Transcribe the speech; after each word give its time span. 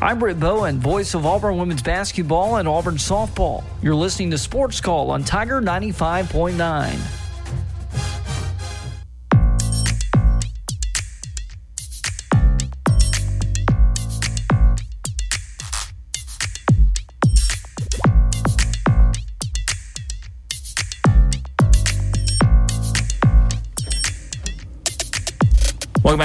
I'm 0.00 0.20
Britt 0.20 0.38
Bowen, 0.38 0.78
voice 0.78 1.14
of 1.14 1.26
Auburn 1.26 1.58
women's 1.58 1.82
basketball 1.82 2.56
and 2.56 2.68
Auburn 2.68 2.94
softball. 2.94 3.64
You're 3.82 3.96
listening 3.96 4.30
to 4.30 4.38
Sports 4.38 4.80
Call 4.80 5.10
on 5.10 5.24
Tiger 5.24 5.60
95.9. 5.60 7.17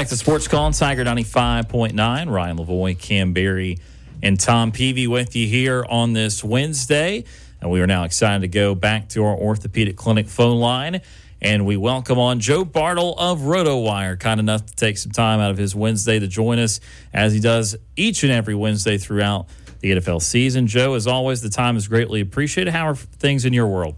back 0.04 0.10
to 0.10 0.18
Sports 0.18 0.50
Call 0.50 0.66
on 0.66 0.74
Tiger 0.74 1.06
95.9. 1.06 2.30
Ryan 2.30 2.58
Lavoie, 2.58 3.00
Cam 3.00 3.32
Berry, 3.32 3.78
and 4.22 4.38
Tom 4.38 4.74
Peavy 4.74 5.08
with 5.08 5.34
you 5.34 5.48
here 5.48 5.86
on 5.88 6.12
this 6.12 6.44
Wednesday. 6.44 7.24
And 7.62 7.72
we 7.72 7.80
are 7.80 7.88
now 7.88 8.04
excited 8.04 8.42
to 8.42 8.50
go 8.50 8.76
back 8.76 9.08
to 9.10 9.24
our 9.24 9.34
orthopedic 9.34 9.96
clinic 9.96 10.28
phone 10.28 10.60
line. 10.60 11.00
And 11.42 11.66
we 11.66 11.78
welcome 11.78 12.20
on 12.20 12.42
Joe 12.42 12.66
Bartel 12.66 13.14
of 13.18 13.40
RotoWire, 13.44 14.20
kind 14.20 14.42
enough 14.42 14.66
to 14.66 14.76
take 14.76 14.98
some 14.98 15.14
time 15.14 15.40
out 15.40 15.52
of 15.52 15.58
his 15.58 15.74
Wednesday 15.74 16.20
to 16.20 16.28
join 16.28 16.60
us 16.60 16.82
as 17.14 17.32
he 17.32 17.40
does 17.40 17.78
each 17.96 18.24
and 18.24 18.32
every 18.34 18.56
Wednesday 18.56 18.98
throughout 18.98 19.48
the 19.80 19.92
NFL 19.92 20.22
season. 20.22 20.68
Joe, 20.68 20.96
as 20.96 21.08
always, 21.08 21.42
the 21.42 21.50
time 21.50 21.78
is 21.78 21.88
greatly 21.88 22.20
appreciated. 22.20 22.74
How 22.74 22.90
are 22.90 22.96
things 22.96 23.46
in 23.46 23.54
your 23.54 23.68
world? 23.68 23.96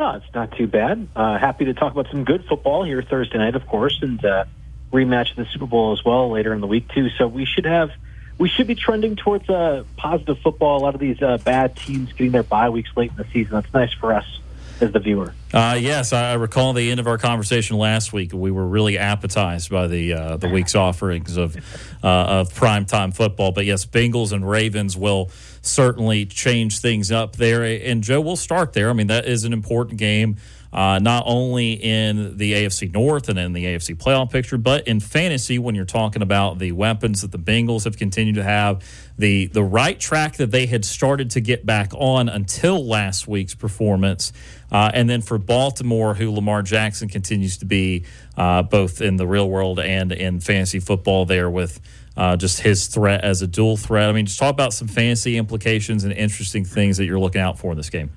Oh, 0.00 0.16
it's 0.16 0.34
not 0.34 0.56
too 0.56 0.66
bad. 0.66 1.06
Uh, 1.14 1.38
happy 1.38 1.64
to 1.66 1.74
talk 1.74 1.92
about 1.92 2.08
some 2.10 2.24
good 2.24 2.44
football 2.46 2.82
here 2.82 3.02
Thursday 3.02 3.38
night, 3.38 3.54
of 3.54 3.64
course, 3.68 3.96
and 4.02 4.24
uh, 4.24 4.44
rematch 4.92 5.30
of 5.30 5.36
the 5.36 5.46
Super 5.46 5.66
Bowl 5.66 5.92
as 5.92 6.04
well 6.04 6.30
later 6.30 6.52
in 6.52 6.60
the 6.60 6.66
week 6.66 6.88
too. 6.88 7.08
So 7.10 7.26
we 7.26 7.44
should 7.44 7.66
have 7.66 7.90
we 8.38 8.48
should 8.48 8.66
be 8.66 8.74
trending 8.74 9.16
towards 9.16 9.48
uh, 9.50 9.84
positive 9.96 10.38
football. 10.38 10.78
A 10.78 10.82
lot 10.82 10.94
of 10.94 11.00
these 11.00 11.20
uh, 11.20 11.38
bad 11.38 11.76
teams 11.76 12.12
getting 12.12 12.32
their 12.32 12.44
bye 12.44 12.70
weeks 12.70 12.90
late 12.96 13.10
in 13.10 13.16
the 13.16 13.26
season. 13.32 13.54
That's 13.54 13.72
nice 13.74 13.92
for 13.92 14.12
us 14.12 14.38
as 14.80 14.92
the 14.92 15.00
viewer. 15.00 15.34
Uh, 15.52 15.76
yes, 15.80 16.12
I 16.12 16.34
recall 16.34 16.72
the 16.72 16.90
end 16.90 17.00
of 17.00 17.06
our 17.06 17.18
conversation 17.18 17.78
last 17.78 18.12
week. 18.12 18.32
We 18.32 18.50
were 18.50 18.66
really 18.66 18.96
appetized 18.96 19.70
by 19.70 19.86
the 19.86 20.12
uh, 20.12 20.36
the 20.36 20.48
week's 20.48 20.74
offerings 20.74 21.36
of 21.36 21.56
uh, 22.04 22.06
of 22.06 22.52
primetime 22.52 23.14
football. 23.14 23.52
But 23.52 23.64
yes, 23.64 23.86
Bengals 23.86 24.32
and 24.32 24.48
Ravens 24.48 24.96
will 24.96 25.30
certainly 25.62 26.26
change 26.26 26.78
things 26.80 27.10
up 27.10 27.36
there. 27.36 27.64
And 27.64 28.02
Joe, 28.02 28.20
we'll 28.20 28.36
start 28.36 28.72
there. 28.72 28.90
I 28.90 28.92
mean, 28.92 29.08
that 29.08 29.26
is 29.26 29.44
an 29.44 29.52
important 29.52 29.98
game 29.98 30.36
uh, 30.72 30.98
not 30.98 31.24
only 31.26 31.72
in 31.72 32.36
the 32.36 32.52
AFC 32.52 32.92
North 32.92 33.28
and 33.28 33.38
in 33.38 33.52
the 33.52 33.64
AFC 33.64 33.96
playoff 33.96 34.30
picture, 34.30 34.58
but 34.58 34.86
in 34.86 35.00
fantasy 35.00 35.58
when 35.58 35.74
you're 35.74 35.84
talking 35.84 36.20
about 36.20 36.58
the 36.58 36.72
weapons 36.72 37.22
that 37.22 37.32
the 37.32 37.38
Bengals 37.38 37.84
have 37.84 37.96
continued 37.96 38.36
to 38.36 38.42
have, 38.42 38.84
the 39.16 39.46
the 39.46 39.62
right 39.62 39.98
track 39.98 40.36
that 40.36 40.50
they 40.50 40.66
had 40.66 40.84
started 40.84 41.30
to 41.30 41.40
get 41.40 41.64
back 41.64 41.92
on 41.94 42.28
until 42.28 42.86
last 42.86 43.26
week's 43.26 43.54
performance, 43.54 44.32
uh, 44.70 44.90
and 44.92 45.08
then 45.08 45.22
for 45.22 45.38
Baltimore, 45.38 46.14
who 46.14 46.30
Lamar 46.30 46.62
Jackson 46.62 47.08
continues 47.08 47.56
to 47.58 47.64
be 47.64 48.04
uh, 48.36 48.62
both 48.62 49.00
in 49.00 49.16
the 49.16 49.26
real 49.26 49.48
world 49.48 49.80
and 49.80 50.12
in 50.12 50.40
fantasy 50.40 50.80
football 50.80 51.24
there 51.24 51.50
with. 51.50 51.80
Uh, 52.16 52.36
just 52.36 52.58
his 52.58 52.88
threat 52.88 53.22
as 53.22 53.42
a 53.42 53.46
dual 53.46 53.76
threat. 53.76 54.08
I 54.08 54.12
mean, 54.12 54.26
just 54.26 54.40
talk 54.40 54.50
about 54.50 54.72
some 54.72 54.88
fantasy 54.88 55.36
implications 55.36 56.02
and 56.02 56.12
interesting 56.12 56.64
things 56.64 56.96
that 56.96 57.04
you're 57.04 57.20
looking 57.20 57.40
out 57.40 57.60
for 57.60 57.70
in 57.70 57.76
this 57.76 57.90
game. 57.90 58.10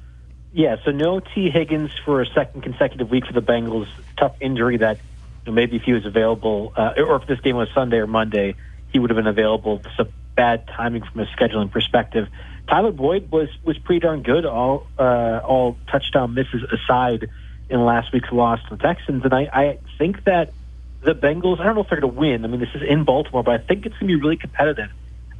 Yeah, 0.54 0.78
so 0.84 0.92
no 0.92 1.22
Tee 1.22 1.50
Higgins 1.50 1.92
for 2.04 2.22
a 2.22 2.26
second 2.26 2.62
consecutive 2.62 3.10
week 3.10 3.26
for 3.26 3.34
the 3.34 3.42
Bengals. 3.42 3.88
Tough 4.18 4.36
injury 4.42 4.78
that 4.78 4.98
you 4.98 5.52
know, 5.52 5.54
maybe 5.54 5.78
if 5.78 5.84
he 5.84 5.94
was 5.94 6.06
available, 6.06 6.74
uh, 6.76 6.94
or 6.98 7.16
if 7.16 7.28
this 7.28 7.40
game 7.40 7.56
was 7.56 7.70
Sunday 7.74 7.98
or 7.98 8.08
Monday, 8.08 8.56
he 8.92 9.00
would 9.00 9.10
have 9.10 9.16
been 9.16 9.28
available. 9.28 9.82
It's 9.86 10.00
a 10.00 10.08
bad 10.36 10.68
timing 10.68 11.04
from 11.04 11.22
a 11.22 11.26
scheduling 11.26 11.72
perspective. 11.72 12.28
Tyler 12.68 12.92
Boyd 12.92 13.32
was 13.32 13.50
was 13.64 13.78
pretty 13.78 14.02
darn 14.02 14.24
good. 14.24 14.46
All 14.46 14.88
uh, 15.00 15.40
all 15.44 15.78
touchdown 15.90 16.34
misses 16.34 16.64
aside 16.64 17.30
in 17.70 17.86
last 17.86 18.11
week's 18.11 18.32
loss 18.32 18.61
to 18.70 18.76
the 18.76 18.84
Texans, 18.84 19.23
and 19.23 19.34
I, 19.34 19.50
I 19.54 19.80
think 19.98 20.23
that 20.26 20.54
the 21.02 21.16
Bengals. 21.16 21.60
I 21.60 21.64
don't 21.64 21.76
know 21.76 21.82
if 21.82 21.90
they're 21.90 22.02
going 22.02 22.14
to 22.14 22.20
win. 22.20 22.44
I 22.44 22.48
mean, 22.50 22.60
this 22.60 22.76
is 22.76 22.82
in 22.82 23.06
Baltimore, 23.06 23.44
but 23.44 23.54
I 23.56 23.64
think 23.64 23.86
it's 23.86 23.98
going 23.98 24.10
to 24.10 24.17
be 24.17 24.22
really 24.22 24.38
competitive. 24.38 24.90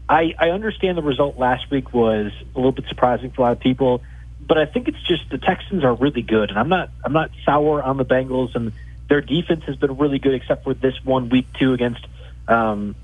I, 0.10 0.34
I 0.40 0.50
understand 0.50 0.98
the 0.98 1.04
result 1.04 1.38
last 1.38 1.70
week 1.70 1.94
was 1.94 2.32
a 2.56 2.58
little 2.58 2.72
bit 2.72 2.86
surprising 2.88 3.32
for 3.32 3.42
a 3.42 3.46
lot 3.46 3.52
of 3.54 3.60
people 3.60 4.02
but 4.48 4.58
I 4.58 4.66
think 4.66 4.88
it's 4.88 5.02
just 5.04 5.30
the 5.30 5.38
Texans 5.38 5.84
are 5.84 5.94
really 5.94 6.22
good, 6.22 6.50
and 6.50 6.60
I'm 6.60 6.70
not 6.70 6.90
I'm 7.04 7.14
not 7.14 7.32
sour 7.46 7.82
on 7.82 7.98
the 7.98 8.06
Bengals, 8.06 8.56
and 8.56 8.72
their 9.08 9.22
defense 9.22 9.64
has 9.66 9.76
been 9.76 9.98
really 9.98 10.20
good, 10.20 10.34
except 10.34 10.64
for 10.64 10.74
this 10.74 10.96
one 11.04 11.30
week 11.30 11.48
two 11.60 11.74
against 11.74 12.06
um, 12.48 12.96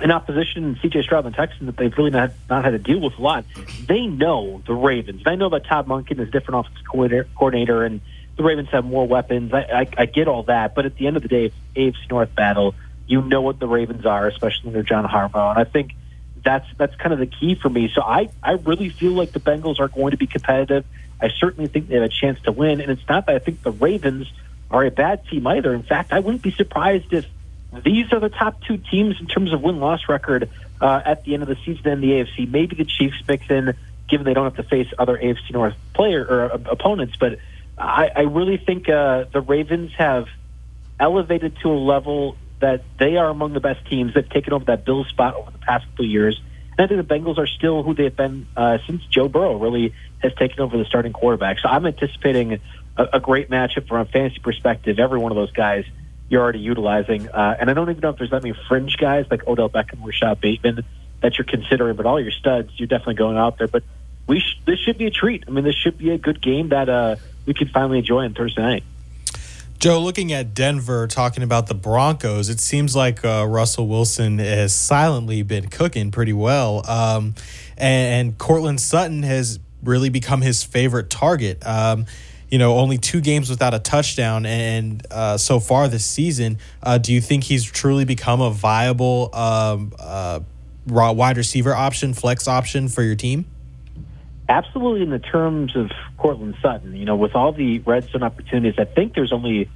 an 0.00 0.10
opposition, 0.10 0.78
C.J. 0.82 1.02
Stroud 1.02 1.24
and 1.26 1.34
Texans 1.34 1.66
that 1.66 1.76
they've 1.76 1.96
really 1.96 2.10
not 2.10 2.32
not 2.48 2.64
had 2.64 2.70
to 2.70 2.78
deal 2.78 3.00
with 3.00 3.18
a 3.18 3.22
lot. 3.22 3.44
They 3.86 4.06
know 4.06 4.62
the 4.66 4.74
Ravens. 4.74 5.22
They 5.24 5.36
know 5.36 5.48
that 5.50 5.64
Todd 5.66 5.86
Monken 5.86 6.20
is 6.20 6.30
different 6.30 6.66
offensive 6.66 7.26
coordinator, 7.34 7.84
and 7.84 8.00
the 8.36 8.42
Ravens 8.42 8.68
have 8.70 8.84
more 8.84 9.06
weapons. 9.06 9.52
I, 9.54 9.60
I, 9.60 9.88
I 9.98 10.06
get 10.06 10.28
all 10.28 10.42
that, 10.44 10.74
but 10.74 10.84
at 10.84 10.96
the 10.96 11.06
end 11.06 11.16
of 11.16 11.22
the 11.22 11.28
day, 11.28 11.52
AFC 11.74 12.10
North 12.10 12.34
battle, 12.34 12.74
you 13.06 13.22
know 13.22 13.40
what 13.40 13.58
the 13.58 13.66
Ravens 13.66 14.04
are, 14.04 14.26
especially 14.28 14.72
they're 14.72 14.82
John 14.82 15.08
Harbaugh, 15.08 15.50
and 15.50 15.58
I 15.58 15.64
think 15.64 15.94
that's 16.46 16.66
that's 16.78 16.94
kind 16.94 17.12
of 17.12 17.18
the 17.18 17.26
key 17.26 17.56
for 17.56 17.68
me. 17.68 17.90
So 17.92 18.00
I 18.00 18.30
I 18.42 18.52
really 18.52 18.88
feel 18.88 19.12
like 19.12 19.32
the 19.32 19.40
Bengals 19.40 19.80
are 19.80 19.88
going 19.88 20.12
to 20.12 20.16
be 20.16 20.28
competitive. 20.28 20.84
I 21.20 21.28
certainly 21.28 21.68
think 21.68 21.88
they 21.88 21.94
have 21.96 22.04
a 22.04 22.08
chance 22.08 22.40
to 22.42 22.52
win, 22.52 22.80
and 22.80 22.90
it's 22.90 23.06
not 23.08 23.26
that 23.26 23.34
I 23.34 23.38
think 23.40 23.62
the 23.62 23.72
Ravens 23.72 24.32
are 24.70 24.84
a 24.84 24.90
bad 24.90 25.26
team 25.26 25.46
either. 25.46 25.74
In 25.74 25.82
fact, 25.82 26.12
I 26.12 26.20
wouldn't 26.20 26.42
be 26.42 26.52
surprised 26.52 27.12
if 27.12 27.26
these 27.84 28.12
are 28.12 28.20
the 28.20 28.28
top 28.28 28.62
two 28.62 28.76
teams 28.76 29.20
in 29.20 29.26
terms 29.26 29.52
of 29.52 29.60
win 29.60 29.80
loss 29.80 30.08
record 30.08 30.48
uh, 30.80 31.02
at 31.04 31.24
the 31.24 31.34
end 31.34 31.42
of 31.42 31.48
the 31.48 31.56
season 31.64 31.88
in 31.88 32.00
the 32.00 32.10
AFC. 32.10 32.48
Maybe 32.48 32.76
the 32.76 32.84
Chiefs 32.84 33.16
mix 33.26 33.50
in, 33.50 33.74
given 34.08 34.24
they 34.24 34.34
don't 34.34 34.44
have 34.44 34.56
to 34.56 34.62
face 34.62 34.88
other 34.98 35.18
AFC 35.18 35.50
North 35.50 35.74
player 35.94 36.24
or 36.24 36.52
uh, 36.52 36.58
opponents. 36.70 37.16
But 37.18 37.38
I, 37.76 38.10
I 38.14 38.20
really 38.22 38.56
think 38.56 38.88
uh, 38.88 39.24
the 39.32 39.40
Ravens 39.40 39.92
have 39.98 40.28
elevated 41.00 41.56
to 41.62 41.70
a 41.70 41.78
level 41.78 42.36
that 42.60 42.84
they 42.98 43.16
are 43.16 43.28
among 43.28 43.52
the 43.52 43.60
best 43.60 43.86
teams. 43.86 44.14
They've 44.14 44.28
taken 44.28 44.52
over 44.52 44.64
that 44.66 44.84
Bills 44.84 45.08
spot 45.08 45.34
over 45.34 45.50
the 45.50 45.58
past 45.58 45.86
couple 45.86 46.06
years. 46.06 46.40
And 46.78 46.84
I 46.84 46.88
think 46.88 47.06
the 47.06 47.14
Bengals 47.14 47.38
are 47.38 47.46
still 47.46 47.82
who 47.82 47.94
they've 47.94 48.14
been 48.14 48.46
uh, 48.56 48.78
since 48.86 49.04
Joe 49.06 49.28
Burrow 49.28 49.58
really 49.58 49.94
has 50.18 50.34
taken 50.34 50.60
over 50.60 50.76
the 50.76 50.84
starting 50.84 51.12
quarterback. 51.12 51.58
So 51.58 51.68
I'm 51.68 51.86
anticipating 51.86 52.60
a, 52.96 53.06
a 53.14 53.20
great 53.20 53.50
matchup 53.50 53.88
from 53.88 54.00
a 54.00 54.04
fantasy 54.04 54.40
perspective. 54.40 54.98
Every 54.98 55.18
one 55.18 55.32
of 55.32 55.36
those 55.36 55.52
guys 55.52 55.84
you're 56.28 56.42
already 56.42 56.58
utilizing. 56.58 57.28
Uh, 57.28 57.56
and 57.58 57.70
I 57.70 57.74
don't 57.74 57.88
even 57.88 58.00
know 58.00 58.10
if 58.10 58.18
there's 58.18 58.30
that 58.30 58.42
many 58.42 58.56
fringe 58.68 58.96
guys 58.96 59.26
like 59.30 59.46
Odell 59.46 59.68
Beckham 59.68 60.02
or 60.02 60.08
Rashod 60.08 60.40
Bateman 60.40 60.84
that 61.22 61.38
you're 61.38 61.44
considering, 61.44 61.96
but 61.96 62.06
all 62.06 62.20
your 62.20 62.32
studs, 62.32 62.70
you're 62.76 62.88
definitely 62.88 63.14
going 63.14 63.36
out 63.36 63.58
there. 63.58 63.68
But 63.68 63.84
we 64.26 64.40
sh- 64.40 64.60
this 64.66 64.78
should 64.80 64.98
be 64.98 65.06
a 65.06 65.10
treat. 65.10 65.44
I 65.46 65.50
mean, 65.50 65.64
this 65.64 65.76
should 65.76 65.98
be 65.98 66.10
a 66.10 66.18
good 66.18 66.42
game 66.42 66.70
that 66.70 66.88
uh, 66.88 67.16
we 67.46 67.54
can 67.54 67.68
finally 67.68 67.98
enjoy 67.98 68.24
on 68.24 68.34
Thursday 68.34 68.62
night. 68.62 68.84
Joe, 69.86 70.00
looking 70.00 70.32
at 70.32 70.52
Denver, 70.52 71.06
talking 71.06 71.44
about 71.44 71.68
the 71.68 71.74
Broncos, 71.76 72.48
it 72.48 72.58
seems 72.58 72.96
like 72.96 73.24
uh, 73.24 73.46
Russell 73.46 73.86
Wilson 73.86 74.40
has 74.40 74.74
silently 74.74 75.44
been 75.44 75.68
cooking 75.68 76.10
pretty 76.10 76.32
well. 76.32 76.84
Um, 76.90 77.36
and, 77.76 78.28
and 78.28 78.36
Courtland 78.36 78.80
Sutton 78.80 79.22
has 79.22 79.60
really 79.84 80.08
become 80.08 80.40
his 80.40 80.64
favorite 80.64 81.08
target. 81.08 81.64
Um, 81.64 82.06
you 82.50 82.58
know, 82.58 82.78
only 82.78 82.98
two 82.98 83.20
games 83.20 83.48
without 83.48 83.74
a 83.74 83.78
touchdown, 83.78 84.44
and 84.44 85.06
uh, 85.12 85.38
so 85.38 85.60
far 85.60 85.86
this 85.86 86.04
season, 86.04 86.58
uh, 86.82 86.98
do 86.98 87.12
you 87.12 87.20
think 87.20 87.44
he's 87.44 87.62
truly 87.62 88.04
become 88.04 88.40
a 88.40 88.50
viable 88.50 89.30
um, 89.32 89.92
uh, 90.00 90.40
wide 90.88 91.36
receiver 91.36 91.72
option, 91.72 92.12
flex 92.12 92.48
option 92.48 92.88
for 92.88 93.04
your 93.04 93.14
team? 93.14 93.44
Absolutely, 94.48 95.02
in 95.02 95.10
the 95.10 95.20
terms 95.20 95.76
of 95.76 95.92
Courtland 96.18 96.56
Sutton, 96.60 96.96
you 96.96 97.04
know, 97.04 97.14
with 97.14 97.36
all 97.36 97.52
the 97.52 97.78
red 97.80 98.02
zone 98.10 98.24
opportunities, 98.24 98.80
I 98.80 98.84
think 98.84 99.14
there's 99.14 99.32
only 99.32 99.68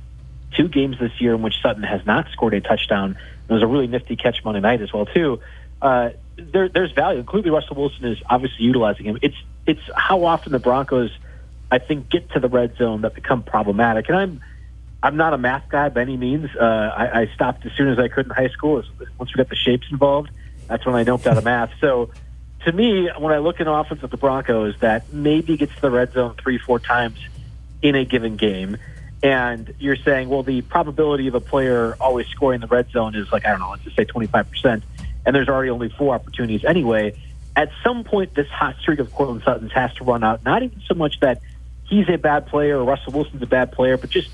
two 0.57 0.69
games 0.69 0.99
this 0.99 1.13
year 1.21 1.35
in 1.35 1.43
which 1.43 1.55
Sutton 1.63 1.83
has 1.83 2.05
not 2.07 2.29
scored 2.33 2.55
a 2.55 2.61
touchdown. 2.61 3.17
It 3.49 3.53
was 3.53 3.63
a 3.63 3.67
really 3.67 3.87
nifty 3.87 4.17
catch 4.17 4.45
Monday 4.45 4.61
night 4.61 4.81
as 4.81 4.93
well 4.93 5.07
too. 5.07 5.41
Uh, 5.81 6.11
there, 6.37 6.69
there's 6.69 6.93
value. 6.93 7.23
Clearly, 7.23 7.51
Russell 7.51 7.77
Wilson 7.77 8.05
is 8.05 8.19
obviously 8.29 8.65
utilizing 8.65 9.07
him. 9.07 9.19
It's 9.23 9.37
it's 9.67 9.81
how 9.95 10.25
often 10.25 10.53
the 10.53 10.59
Broncos, 10.59 11.11
I 11.71 11.79
think, 11.79 12.09
get 12.11 12.31
to 12.31 12.41
the 12.41 12.49
red 12.49 12.77
zone 12.77 13.03
that 13.03 13.15
become 13.15 13.43
problematic. 13.43 14.09
And 14.09 14.17
I'm 14.17 14.41
I'm 15.03 15.17
not 15.17 15.33
a 15.33 15.39
math 15.39 15.69
guy 15.69 15.89
by 15.89 16.03
any 16.03 16.17
means. 16.17 16.51
Uh, 16.55 16.65
I, 16.65 17.21
I 17.23 17.31
stopped 17.35 17.65
as 17.65 17.73
soon 17.73 17.89
as 17.89 17.99
I 17.99 18.09
could 18.09 18.27
in 18.27 18.33
high 18.33 18.49
school. 18.49 18.83
Once 19.19 19.35
we 19.35 19.39
got 19.39 19.49
the 19.49 19.57
shapes 19.57 19.87
involved, 19.91 20.31
that's 20.67 20.85
when 20.85 20.95
I 20.95 21.05
noped 21.05 21.27
out 21.27 21.39
of 21.39 21.45
math. 21.45 21.73
So 21.81 22.11
to 22.65 22.73
me, 22.73 23.09
when 23.19 23.33
I 23.33 23.39
look 23.39 23.61
at 23.61 23.67
offense 23.67 24.03
of 24.03 24.11
the 24.11 24.17
Broncos 24.17 24.79
that 24.81 25.13
maybe 25.13 25.57
gets 25.57 25.75
to 25.77 25.81
the 25.81 25.91
red 25.91 26.13
zone 26.13 26.35
three, 26.43 26.59
four 26.59 26.79
times 26.79 27.19
in 27.81 27.95
a 27.95 28.05
given 28.05 28.37
game, 28.37 28.77
and 29.23 29.75
you're 29.79 29.97
saying, 29.97 30.29
well, 30.29 30.43
the 30.43 30.63
probability 30.63 31.27
of 31.29 31.35
a 31.35 31.41
player 31.41 31.97
always 32.01 32.27
scoring 32.29 32.61
the 32.61 32.67
red 32.67 32.91
zone 32.91 33.15
is 33.15 33.31
like, 33.31 33.45
I 33.45 33.51
don't 33.51 33.61
know, 33.61 33.71
let's 33.71 33.85
just 33.85 33.97
say 33.97 34.05
25%, 34.05 34.83
and 35.27 35.37
there's 35.37 35.49
already 35.49 35.71
only 35.71 35.91
four 35.91 36.15
opportunities 36.15 36.65
anyway. 36.65 37.15
At 37.55 37.71
some 37.85 38.05
point, 38.05 38.35
this 38.35 38.49
hot 38.49 38.77
streak 38.81 39.01
of 39.01 39.13
Courtland 39.13 39.43
Sutton's 39.45 39.73
has 39.73 39.93
to 39.95 40.05
run 40.05 40.25
out. 40.25 40.45
Not 40.45 40.63
even 40.63 40.81
so 40.87 40.95
much 40.95 41.21
that 41.21 41.43
he's 41.85 42.09
a 42.09 42.17
bad 42.17 42.47
player 42.47 42.79
or 42.79 42.85
Russell 42.85 43.13
Wilson's 43.13 43.43
a 43.43 43.47
bad 43.47 43.73
player, 43.73 43.99
but 43.99 44.09
just 44.09 44.31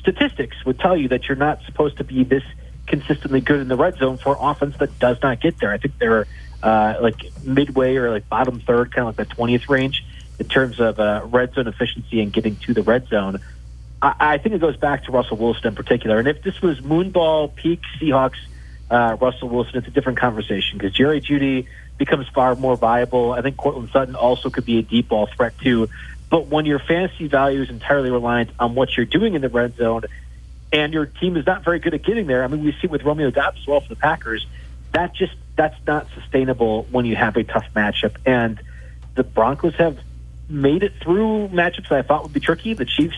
statistics 0.00 0.56
would 0.64 0.78
tell 0.78 0.96
you 0.96 1.08
that 1.08 1.28
you're 1.28 1.36
not 1.36 1.62
supposed 1.64 1.98
to 1.98 2.04
be 2.04 2.24
this 2.24 2.44
consistently 2.86 3.40
good 3.40 3.60
in 3.60 3.68
the 3.68 3.76
red 3.76 3.96
zone 3.96 4.16
for 4.16 4.36
offense 4.40 4.76
that 4.78 4.98
does 4.98 5.18
not 5.22 5.40
get 5.40 5.58
there. 5.58 5.72
I 5.72 5.78
think 5.78 5.98
they're 5.98 6.26
uh, 6.62 6.94
like 7.00 7.16
midway 7.42 7.96
or 7.96 8.10
like 8.10 8.28
bottom 8.28 8.60
third, 8.60 8.92
kind 8.92 9.08
of 9.08 9.18
like 9.18 9.28
the 9.28 9.34
20th 9.34 9.68
range 9.68 10.04
in 10.38 10.48
terms 10.48 10.80
of 10.80 10.98
uh, 10.98 11.22
red 11.24 11.54
zone 11.54 11.68
efficiency 11.68 12.20
and 12.20 12.32
getting 12.32 12.56
to 12.56 12.74
the 12.74 12.82
red 12.82 13.08
zone. 13.08 13.40
I, 14.02 14.38
think 14.38 14.56
it 14.56 14.60
goes 14.60 14.76
back 14.76 15.04
to 15.04 15.12
Russell 15.12 15.36
Wilson 15.36 15.68
in 15.68 15.74
particular. 15.76 16.18
And 16.18 16.26
if 16.26 16.42
this 16.42 16.60
was 16.60 16.80
Moonball 16.80 17.54
peak 17.54 17.80
Seahawks, 18.00 18.38
uh, 18.90 19.16
Russell 19.20 19.48
Wilson, 19.48 19.76
it's 19.76 19.86
a 19.86 19.92
different 19.92 20.18
conversation 20.18 20.76
because 20.76 20.92
Jerry 20.92 21.20
Jeudy 21.20 21.68
becomes 21.98 22.26
far 22.28 22.56
more 22.56 22.76
viable. 22.76 23.32
I 23.32 23.42
think 23.42 23.56
Courtland 23.56 23.90
Sutton 23.92 24.16
also 24.16 24.50
could 24.50 24.64
be 24.64 24.78
a 24.78 24.82
deep 24.82 25.08
ball 25.08 25.28
threat 25.36 25.56
too. 25.58 25.88
But 26.30 26.48
when 26.48 26.66
your 26.66 26.80
fantasy 26.80 27.28
value 27.28 27.62
is 27.62 27.70
entirely 27.70 28.10
reliant 28.10 28.50
on 28.58 28.74
what 28.74 28.96
you're 28.96 29.06
doing 29.06 29.34
in 29.34 29.40
the 29.40 29.48
red 29.48 29.76
zone, 29.76 30.02
and 30.72 30.92
your 30.92 31.06
team 31.06 31.36
is 31.36 31.46
not 31.46 31.62
very 31.62 31.78
good 31.78 31.94
at 31.94 32.02
getting 32.02 32.26
there, 32.26 32.42
I 32.42 32.48
mean, 32.48 32.64
we 32.64 32.74
see 32.80 32.88
with 32.88 33.04
Romeo 33.04 33.30
Doubs 33.30 33.60
as 33.60 33.66
well 33.66 33.80
for 33.80 33.88
the 33.88 33.96
Packers. 33.96 34.46
That 34.92 35.14
just 35.14 35.34
that's 35.54 35.76
not 35.86 36.08
sustainable 36.14 36.84
when 36.90 37.04
you 37.04 37.14
have 37.14 37.36
a 37.36 37.44
tough 37.44 37.66
matchup. 37.76 38.16
And 38.26 38.60
the 39.14 39.22
Broncos 39.22 39.74
have 39.76 39.98
made 40.48 40.82
it 40.82 40.94
through 41.00 41.48
matchups 41.48 41.92
I 41.92 42.02
thought 42.02 42.24
would 42.24 42.32
be 42.32 42.40
tricky. 42.40 42.74
The 42.74 42.84
Chiefs 42.84 43.16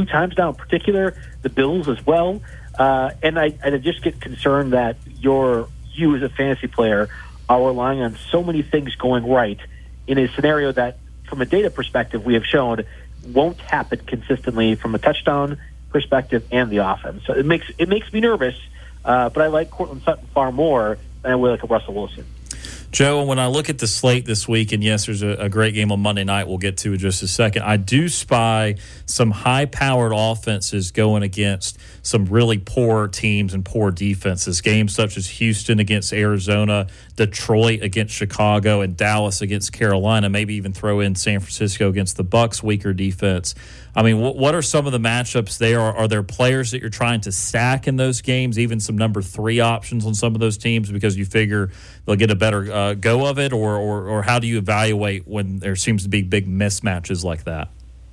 two 0.00 0.10
times 0.10 0.34
now 0.36 0.50
in 0.50 0.54
particular, 0.54 1.14
the 1.42 1.48
Bills 1.48 1.88
as 1.88 2.04
well. 2.06 2.40
Uh, 2.78 3.10
and 3.22 3.38
I, 3.38 3.52
I 3.62 3.76
just 3.78 4.02
get 4.02 4.20
concerned 4.20 4.72
that 4.72 4.96
your 5.18 5.68
you 5.92 6.16
as 6.16 6.22
a 6.22 6.28
fantasy 6.28 6.66
player 6.66 7.08
are 7.48 7.66
relying 7.66 8.00
on 8.00 8.16
so 8.30 8.42
many 8.42 8.62
things 8.62 8.94
going 8.94 9.28
right 9.28 9.58
in 10.06 10.18
a 10.18 10.28
scenario 10.28 10.72
that, 10.72 10.98
from 11.28 11.40
a 11.40 11.46
data 11.46 11.70
perspective, 11.70 12.24
we 12.24 12.34
have 12.34 12.46
shown 12.46 12.84
won't 13.26 13.60
happen 13.60 13.98
consistently 14.06 14.76
from 14.76 14.94
a 14.94 14.98
touchdown 14.98 15.58
perspective 15.90 16.46
and 16.50 16.70
the 16.70 16.78
offense. 16.78 17.22
So 17.26 17.34
it 17.34 17.44
makes 17.44 17.70
it 17.76 17.88
makes 17.88 18.12
me 18.12 18.20
nervous. 18.20 18.56
Uh, 19.04 19.28
but 19.30 19.42
I 19.42 19.48
like 19.48 19.70
Courtland 19.70 20.02
Sutton 20.02 20.26
far 20.34 20.52
more 20.52 20.98
than 21.22 21.32
I 21.32 21.34
would 21.34 21.50
like 21.50 21.62
a 21.62 21.66
Russell 21.66 21.94
Wilson. 21.94 22.24
Joe, 22.90 23.22
when 23.24 23.38
I 23.38 23.46
look 23.46 23.70
at 23.70 23.78
the 23.78 23.86
slate 23.86 24.26
this 24.26 24.48
week, 24.48 24.72
and 24.72 24.82
yes, 24.82 25.06
there's 25.06 25.22
a, 25.22 25.28
a, 25.28 25.48
great 25.48 25.74
game 25.74 25.92
on 25.92 26.00
Monday 26.00 26.24
night 26.24 26.48
we'll 26.48 26.58
get 26.58 26.76
to 26.78 26.92
in 26.92 26.98
just 26.98 27.22
a 27.22 27.28
second, 27.28 27.62
I 27.62 27.76
do 27.76 28.08
spy 28.08 28.76
some 29.06 29.30
high 29.30 29.66
powered 29.66 30.12
offenses 30.12 30.90
going 30.90 31.22
against 31.22 31.78
some 32.02 32.24
really 32.24 32.58
poor 32.58 33.06
teams 33.06 33.54
and 33.54 33.64
poor 33.64 33.92
defenses. 33.92 34.60
Games 34.60 34.92
such 34.92 35.16
as 35.16 35.28
Houston 35.28 35.78
against 35.78 36.12
Arizona, 36.12 36.88
Detroit 37.20 37.82
against 37.82 38.14
Chicago, 38.14 38.80
and 38.80 38.96
Dallas 38.96 39.42
against 39.42 39.74
Carolina, 39.74 40.30
maybe 40.30 40.54
even 40.54 40.72
throw 40.72 41.00
in 41.00 41.14
San 41.14 41.40
Francisco 41.40 41.90
against 41.90 42.16
the 42.16 42.24
Bucks' 42.24 42.62
weaker 42.62 42.94
defense. 42.94 43.54
I 43.94 44.02
mean, 44.02 44.20
what, 44.20 44.36
what 44.36 44.54
are 44.54 44.62
some 44.62 44.86
of 44.86 44.92
the 44.92 44.98
matchups 44.98 45.58
there? 45.58 45.82
Are, 45.82 45.94
are, 45.94 46.08
there 46.08 46.22
players 46.22 46.70
that 46.70 46.80
you're 46.80 46.88
trying 46.88 47.20
to 47.22 47.32
stack 47.32 47.86
in 47.86 47.96
those 47.96 48.22
games, 48.22 48.58
even 48.58 48.80
some 48.80 48.96
number 48.96 49.20
three 49.20 49.60
options 49.60 50.06
on 50.06 50.14
some 50.14 50.34
of 50.34 50.40
those 50.40 50.56
teams 50.56 50.90
because 50.90 51.14
you 51.18 51.26
figure 51.26 51.70
they'll 52.06 52.16
get 52.16 52.30
a 52.30 52.34
better 52.34 52.72
uh, 52.72 52.94
go 52.94 53.26
of 53.26 53.38
it, 53.38 53.52
or, 53.52 53.76
or, 53.76 54.08
or 54.08 54.22
how 54.22 54.38
do 54.38 54.46
you 54.46 54.56
evaluate 54.56 55.28
when 55.28 55.58
there 55.58 55.76
seems 55.76 56.04
to 56.04 56.08
be 56.08 56.22
big 56.22 56.48
mismatches 56.48 57.22
like 57.22 57.44
that? 57.44 57.68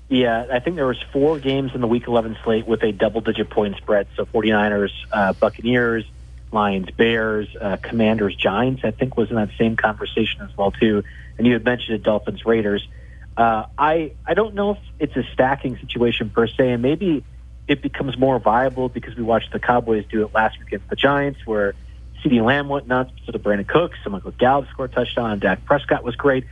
Yeah, 0.09 0.47
I 0.51 0.59
think 0.59 0.75
there 0.75 0.87
was 0.87 1.01
four 1.13 1.39
games 1.39 1.71
in 1.73 1.79
the 1.79 1.87
Week 1.87 2.07
11 2.07 2.37
slate 2.43 2.67
with 2.67 2.83
a 2.83 2.91
double-digit 2.91 3.49
point 3.49 3.77
spread. 3.77 4.07
So 4.17 4.25
49ers, 4.25 4.91
uh, 5.13 5.31
Buccaneers, 5.31 6.03
Lions, 6.51 6.89
Bears, 6.91 7.47
uh, 7.59 7.77
Commanders, 7.77 8.35
Giants. 8.35 8.81
I 8.83 8.91
think 8.91 9.17
was 9.17 9.29
in 9.29 9.35
that 9.35 9.49
same 9.57 9.75
conversation 9.75 10.41
as 10.41 10.55
well 10.57 10.71
too. 10.71 11.03
And 11.37 11.45
you 11.45 11.53
had 11.53 11.63
mentioned 11.63 11.99
the 11.99 12.03
Dolphins, 12.03 12.45
Raiders. 12.45 12.87
Uh, 13.35 13.65
I 13.77 14.13
I 14.25 14.33
don't 14.33 14.55
know 14.55 14.71
if 14.71 14.77
it's 14.99 15.15
a 15.15 15.23
stacking 15.33 15.77
situation 15.77 16.29
per 16.29 16.47
se, 16.47 16.71
and 16.71 16.81
maybe 16.81 17.23
it 17.67 17.81
becomes 17.81 18.17
more 18.17 18.39
viable 18.39 18.89
because 18.89 19.15
we 19.15 19.23
watched 19.23 19.51
the 19.51 19.59
Cowboys 19.59 20.05
do 20.09 20.23
it 20.25 20.33
last 20.33 20.57
week 20.57 20.67
against 20.69 20.89
the 20.89 20.95
Giants, 20.95 21.39
where 21.45 21.75
CeeDee 22.23 22.43
Lamb 22.43 22.69
went 22.69 22.87
nuts, 22.87 23.11
so 23.25 23.31
the 23.31 23.39
Brandin 23.39 23.67
Cooks, 23.67 23.97
so 24.03 24.09
Michael 24.09 24.31
Gallup 24.31 24.69
scored 24.69 24.91
a 24.91 24.95
touchdown, 24.95 25.39
Dak 25.39 25.65
Prescott 25.65 26.03
was 26.03 26.15
great. 26.15 26.45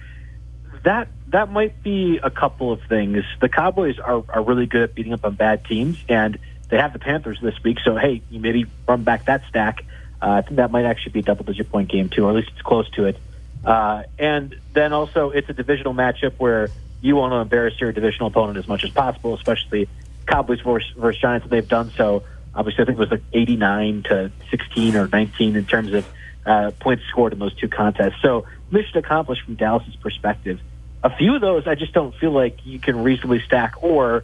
That 0.84 1.08
that 1.30 1.52
might 1.52 1.82
be 1.82 2.20
a 2.22 2.30
couple 2.30 2.72
of 2.72 2.82
things. 2.88 3.24
The 3.42 3.50
Cowboys 3.50 3.98
are, 3.98 4.24
are 4.30 4.44
really 4.44 4.68
good 4.68 4.84
at 4.84 4.94
beating 4.94 5.14
up 5.14 5.26
on 5.26 5.34
bad 5.36 5.66
teams, 5.66 5.98
and 6.08 6.38
they 6.70 6.78
have 6.78 6.94
the 6.94 7.00
Panthers 7.00 7.40
this 7.42 7.62
week. 7.64 7.80
So 7.84 7.96
hey, 7.96 8.22
you 8.30 8.40
maybe 8.40 8.66
run 8.88 9.04
back 9.04 9.26
that 9.26 9.44
stack. 9.50 9.86
Uh, 10.22 10.30
I 10.30 10.42
think 10.42 10.56
that 10.56 10.72
might 10.72 10.86
actually 10.86 11.12
be 11.12 11.20
a 11.20 11.24
double-digit 11.24 11.70
point 11.72 11.90
game 11.90 12.10
too, 12.10 12.26
or 12.26 12.30
at 12.30 12.36
least 12.36 12.50
it's 12.54 12.62
close 12.62 12.90
to 12.92 13.06
it. 13.06 13.18
Uh, 13.64 14.04
and 14.18 14.56
then 14.74 14.94
also, 14.94 15.32
it's 15.32 15.50
a 15.50 15.54
divisional 15.54 15.94
matchup 15.94 16.34
where 16.38 16.70
you 17.02 17.16
want 17.16 17.34
to 17.34 17.38
embarrass 17.38 17.80
your 17.80 17.92
divisional 17.92 18.28
opponent 18.28 18.58
as 18.58 18.68
much 18.68 18.84
as 18.84 18.92
possible, 18.92 19.34
especially 19.34 19.90
Cowboys 20.28 20.62
versus, 20.62 20.92
versus 20.96 21.22
Giants. 21.22 21.48
They've 21.50 21.68
done 21.68 21.92
so. 21.92 22.24
Obviously, 22.54 22.84
I 22.84 22.86
think 22.86 22.98
it 22.98 23.02
was 23.02 23.12
like 23.12 23.24
89 23.34 24.04
to 24.04 24.32
16 24.50 24.96
or 24.96 25.08
19 25.08 25.56
in 25.56 25.66
terms 25.66 25.94
of 25.94 26.08
uh, 26.46 26.72
points 26.80 27.04
scored 27.10 27.34
in 27.34 27.40
those 27.40 27.56
two 27.56 27.68
contests. 27.68 28.22
So, 28.22 28.46
mission 28.72 28.98
accomplished 28.98 29.44
from 29.44 29.56
Dallas's 29.56 29.96
perspective. 29.98 30.60
A 31.04 31.16
few 31.16 31.36
of 31.36 31.42
those, 31.42 31.68
I 31.68 31.76
just 31.76 31.94
don't 31.94 32.16
feel 32.16 32.32
like 32.32 32.66
you 32.66 32.80
can 32.80 33.04
reasonably 33.04 33.42
stack, 33.42 33.84
or 33.84 34.24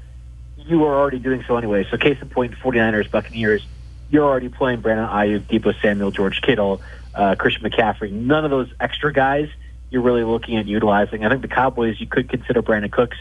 you 0.65 0.85
are 0.85 0.95
already 0.95 1.19
doing 1.19 1.43
so 1.47 1.57
anyway. 1.57 1.87
So, 1.89 1.97
case 1.97 2.17
in 2.21 2.29
point, 2.29 2.53
49ers, 2.53 3.09
Buccaneers, 3.09 3.65
you're 4.09 4.25
already 4.25 4.49
playing 4.49 4.81
Brandon 4.81 5.07
Aiyuk, 5.07 5.41
Deebo 5.41 5.79
Samuel, 5.81 6.11
George 6.11 6.41
Kittle 6.41 6.81
uh, 7.13 7.35
Christian 7.35 7.69
McCaffrey. 7.69 8.11
None 8.11 8.45
of 8.45 8.51
those 8.51 8.69
extra 8.79 9.11
guys 9.11 9.49
you're 9.91 10.01
really 10.01 10.23
looking 10.23 10.57
at 10.57 10.65
utilizing. 10.65 11.25
I 11.25 11.29
think 11.29 11.41
the 11.41 11.49
Cowboys, 11.49 11.99
you 11.99 12.07
could 12.07 12.29
consider 12.29 12.63
Brandin 12.63 12.91
Cooks, 12.91 13.17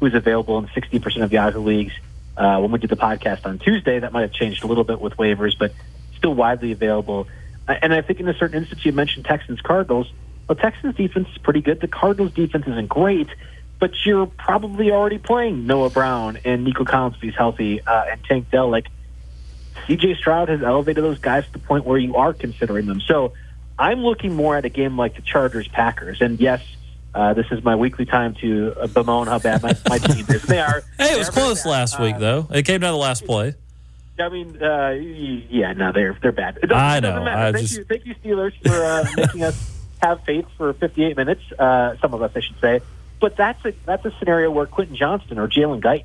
who's 0.00 0.14
available 0.14 0.56
in 0.58 0.66
60% 0.68 1.22
of 1.22 1.32
Yahoo 1.32 1.60
leagues. 1.60 1.92
Uh, 2.36 2.60
when 2.60 2.70
we 2.70 2.78
did 2.78 2.88
the 2.88 2.96
podcast 2.96 3.44
on 3.44 3.58
Tuesday, 3.58 3.98
that 3.98 4.12
might 4.12 4.22
have 4.22 4.32
changed 4.32 4.64
a 4.64 4.66
little 4.66 4.84
bit 4.84 5.00
with 5.00 5.16
waivers, 5.16 5.58
but 5.58 5.72
still 6.16 6.32
widely 6.32 6.72
available. 6.72 7.26
Uh, 7.68 7.74
and 7.82 7.92
I 7.92 8.00
think 8.00 8.20
in 8.20 8.28
a 8.28 8.34
certain 8.34 8.62
instance, 8.62 8.86
you 8.86 8.92
mentioned 8.92 9.26
Texans 9.26 9.60
Cardinals. 9.60 10.10
Well, 10.48 10.56
Texans 10.56 10.94
defense 10.94 11.28
is 11.30 11.38
pretty 11.38 11.60
good. 11.60 11.80
The 11.80 11.88
Cardinals 11.88 12.32
defense 12.32 12.66
isn't 12.66 12.88
great, 12.88 13.28
but 13.82 14.06
you're 14.06 14.26
probably 14.26 14.92
already 14.92 15.18
playing 15.18 15.66
Noah 15.66 15.90
Brown 15.90 16.38
and 16.44 16.62
Nico 16.62 16.84
Collins 16.84 17.16
if 17.16 17.20
he's 17.20 17.34
healthy 17.34 17.80
uh, 17.80 18.04
and 18.12 18.22
Tank 18.22 18.48
Dell. 18.48 18.70
Like 18.70 18.86
CJ 19.88 20.18
Stroud 20.18 20.50
has 20.50 20.62
elevated 20.62 21.02
those 21.02 21.18
guys 21.18 21.44
to 21.46 21.52
the 21.52 21.58
point 21.58 21.84
where 21.84 21.98
you 21.98 22.14
are 22.14 22.32
considering 22.32 22.86
them. 22.86 23.00
So 23.00 23.32
I'm 23.76 24.04
looking 24.04 24.36
more 24.36 24.56
at 24.56 24.64
a 24.64 24.68
game 24.68 24.96
like 24.96 25.16
the 25.16 25.22
Chargers 25.22 25.66
Packers. 25.66 26.20
And 26.20 26.38
yes, 26.38 26.62
uh, 27.12 27.34
this 27.34 27.46
is 27.50 27.64
my 27.64 27.74
weekly 27.74 28.04
time 28.06 28.34
to 28.34 28.72
uh, 28.80 28.86
bemoan 28.86 29.26
how 29.26 29.40
bad 29.40 29.64
my, 29.64 29.76
my 29.88 29.98
team 29.98 30.26
is. 30.28 30.42
They 30.44 30.60
are. 30.60 30.84
Hey, 30.96 31.14
it 31.14 31.18
was 31.18 31.28
close 31.28 31.66
last 31.66 31.98
week, 31.98 32.14
uh, 32.14 32.18
though. 32.20 32.48
It 32.52 32.62
came 32.62 32.82
down 32.82 32.90
to 32.90 32.92
the 32.92 32.98
last 32.98 33.26
play. 33.26 33.56
I 34.16 34.28
mean, 34.28 34.62
uh, 34.62 34.90
yeah, 34.90 35.72
no, 35.72 35.90
they're 35.90 36.16
they're 36.22 36.30
bad. 36.30 36.70
I 36.70 37.00
know. 37.00 37.24
I 37.24 37.50
thank 37.50 37.66
just... 37.66 37.78
you, 37.78 37.84
thank 37.84 38.06
you, 38.06 38.14
Steelers, 38.22 38.52
for 38.64 38.84
uh, 38.84 39.04
making 39.16 39.42
us 39.42 39.82
have 40.00 40.22
faith 40.22 40.46
for 40.56 40.72
58 40.72 41.16
minutes. 41.16 41.42
Uh, 41.58 41.96
some 41.96 42.14
of 42.14 42.22
us, 42.22 42.30
I 42.36 42.40
should 42.40 42.60
say. 42.60 42.80
But 43.22 43.36
that's 43.36 43.64
a 43.64 43.72
that's 43.86 44.04
a 44.04 44.12
scenario 44.18 44.50
where 44.50 44.66
Quentin 44.66 44.96
Johnston 44.96 45.38
or 45.38 45.46
Jalen 45.46 45.80
Guyton 45.80 46.04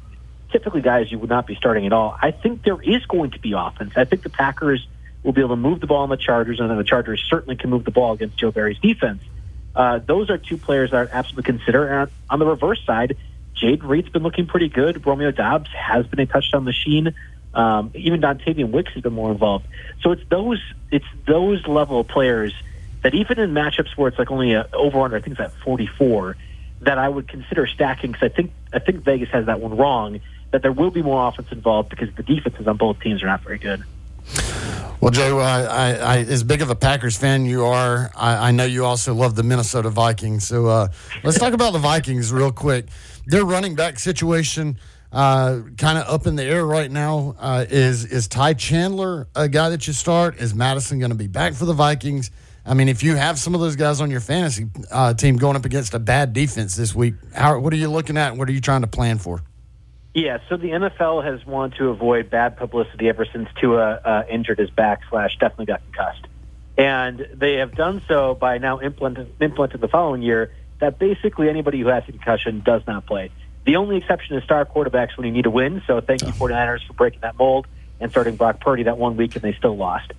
typically 0.52 0.82
guys 0.82 1.12
you 1.12 1.18
would 1.18 1.32
not 1.32 1.48
be 1.48 1.56
starting 1.56 1.88
at 1.88 1.92
all. 1.92 2.16
I 2.22 2.30
think 2.30 2.64
there 2.64 2.80
is 2.80 3.04
going 3.08 3.32
to 3.32 3.40
be 3.40 3.54
offense. 3.54 3.94
I 3.96 4.06
think 4.06 4.22
the 4.22 4.30
Packers 4.30 4.88
will 5.24 5.34
be 5.34 5.42
able 5.42 5.56
to 5.56 5.62
move 5.62 5.80
the 5.80 5.88
ball 5.88 6.04
on 6.04 6.10
the 6.10 6.16
Chargers, 6.16 6.60
and 6.60 6.70
then 6.70 6.78
the 6.78 6.84
Chargers 6.84 7.26
certainly 7.28 7.56
can 7.56 7.72
move 7.72 7.86
the 7.86 7.92
ball 7.92 8.14
against 8.14 8.38
Joe 8.38 8.52
Barry's 8.52 8.78
defense. 8.78 9.24
Uh, 9.76 9.98
those 9.98 10.30
are 10.30 10.38
two 10.38 10.58
players 10.58 10.92
that 10.92 11.10
I 11.12 11.18
absolutely 11.18 11.52
consider. 11.58 11.88
And 11.88 12.12
on 12.30 12.38
the 12.38 12.46
reverse 12.46 12.86
side, 12.86 13.18
Jayden 13.60 13.88
Reed's 13.88 14.10
been 14.10 14.22
looking 14.22 14.46
pretty 14.46 14.70
good. 14.70 15.04
Romeo 15.04 15.32
Doubs 15.32 15.72
has 15.72 16.06
been 16.06 16.20
a 16.20 16.28
touchdown 16.28 16.66
machine. 16.66 17.16
Um, 17.56 17.90
even 17.96 18.22
Dontayvion 18.22 18.70
Wicks 18.70 18.94
has 18.94 19.02
been 19.02 19.14
more 19.14 19.32
involved. 19.32 19.66
So 20.02 20.12
it's 20.12 20.24
those 20.30 20.62
it's 20.92 21.06
those 21.26 21.66
level 21.66 22.02
of 22.02 22.08
players 22.08 22.54
that 23.02 23.16
even 23.16 23.40
in 23.40 23.54
matchups 23.54 23.98
where 23.98 24.08
it's 24.08 24.20
like 24.20 24.30
only 24.30 24.54
a 24.54 24.70
over 24.72 25.00
under, 25.02 25.18
I 25.18 25.22
think 25.22 25.40
it's 25.40 25.42
at 25.42 25.60
44, 25.64 26.38
that 26.82 26.98
I 26.98 27.10
would 27.10 27.28
consider 27.28 27.68
stacking 27.68 28.12
because 28.12 28.32
I 28.32 28.34
think 28.34 28.52
I 28.74 28.80
think 28.80 29.04
Vegas 29.04 29.30
has 29.30 29.46
that 29.48 29.60
one 29.60 29.76
wrong 29.76 30.20
that 30.52 30.62
there 30.62 30.72
will 30.72 30.92
be 30.92 31.02
more 31.02 31.28
offense 31.28 31.52
involved 31.52 31.90
because 31.90 32.14
the 32.16 32.24
defenses 32.24 32.68
on 32.68 32.78
both 32.78 33.00
teams 33.00 33.22
are 33.24 33.28
not 33.28 33.42
very 33.42 33.58
good. 33.58 33.84
Well, 35.00 35.12
Joe, 35.12 35.38
I, 35.40 35.62
I, 35.62 35.92
I, 35.92 36.18
as 36.20 36.44
big 36.44 36.62
of 36.62 36.70
a 36.70 36.76
Packers 36.76 37.18
fan 37.18 37.46
you 37.46 37.66
are, 37.66 38.12
I, 38.16 38.48
I 38.48 38.52
know 38.52 38.66
you 38.66 38.84
also 38.84 39.14
love 39.14 39.36
the 39.36 39.44
Minnesota 39.44 39.90
Vikings. 39.90 40.48
So 40.48 40.66
uh, 40.66 40.88
let's 41.24 41.38
talk 41.38 41.54
about 41.54 41.74
the 41.74 41.80
Vikings 41.80 42.34
real 42.34 42.52
quick. 42.52 42.88
Their 43.28 43.46
running 43.46 43.76
back 43.76 44.00
situation, 44.00 44.80
uh, 45.12 45.60
kind 45.78 46.00
of 46.00 46.08
up 46.08 46.26
in 46.26 46.36
the 46.36 46.44
air 46.44 46.66
right 46.66 46.90
now. 46.90 47.36
Uh, 47.38 47.66
is 47.70 48.06
is 48.06 48.28
Ty 48.28 48.56
Chandler 48.56 49.28
a 49.36 49.48
guy 49.48 49.70
that 49.70 49.86
you 49.86 49.94
start? 49.94 50.38
Is 50.38 50.56
Mattison 50.56 51.00
going 51.00 51.12
to 51.12 51.18
be 51.18 51.28
back 51.28 51.54
for 51.54 51.66
the 51.66 51.74
Vikings? 51.74 52.32
I 52.68 52.74
mean, 52.74 52.90
if 52.90 53.02
you 53.02 53.16
have 53.16 53.40
some 53.40 53.56
of 53.56 53.62
those 53.62 53.78
guys 53.78 54.02
on 54.02 54.12
your 54.12 54.20
fantasy 54.20 54.68
uh, 54.92 55.14
team 55.14 55.38
going 55.38 55.56
up 55.56 55.64
against 55.64 55.94
a 55.94 56.00
bad 56.00 56.34
defense 56.34 56.76
this 56.76 56.94
week, 56.94 57.16
how, 57.34 57.58
what 57.60 57.72
are 57.72 57.78
you 57.78 57.90
looking 57.90 58.18
at? 58.18 58.32
and 58.32 58.40
What 58.40 58.50
are 58.50 58.52
you 58.52 58.60
trying 58.60 58.82
to 58.82 58.88
plan 58.88 59.20
for? 59.20 59.42
Yeah, 60.14 60.40
so 60.50 60.58
the 60.58 60.70
NFL 60.70 61.24
has 61.24 61.46
wanted 61.46 61.78
to 61.78 61.90
avoid 61.90 62.30
bad 62.30 62.58
publicity 62.58 63.08
ever 63.08 63.26
since 63.32 63.48
Tua 63.62 64.02
uh, 64.04 64.24
injured 64.30 64.60
his 64.60 64.70
back 64.70 65.02
slash 65.10 65.38
definitely 65.40 65.68
got 65.68 65.84
concussed, 65.84 66.26
and 66.78 67.28
they 67.34 67.56
have 67.56 67.76
done 67.76 68.02
so 68.08 68.34
by 68.34 68.58
now 68.58 68.82
implementing 68.82 69.80
the 69.80 69.88
following 69.88 70.24
year 70.24 70.52
that 70.80 70.98
basically 71.00 71.50
anybody 71.50 71.80
who 71.80 71.88
has 71.88 72.04
a 72.08 72.12
concussion 72.12 72.62
does 72.66 72.82
not 72.88 73.06
play. 73.06 73.32
The 73.66 73.76
only 73.76 73.98
exception 73.98 74.36
is 74.38 74.44
star 74.44 74.66
quarterbacks 74.66 75.18
when 75.18 75.28
you 75.28 75.34
need 75.34 75.46
a 75.46 75.50
win. 75.50 75.84
So 75.86 76.02
thank 76.02 76.22
you 76.22 76.30
49ers 76.30 76.86
for 76.88 76.94
breaking 76.94 77.22
that 77.22 77.38
mold 77.38 77.68
and 78.00 78.10
starting 78.10 78.36
Brock 78.36 78.60
Purdy 78.60 78.84
that 78.84 78.98
one 78.98 79.18
week 79.18 79.36
and 79.36 79.44
they 79.44 79.54
still 79.54 79.76
lost. 79.76 80.14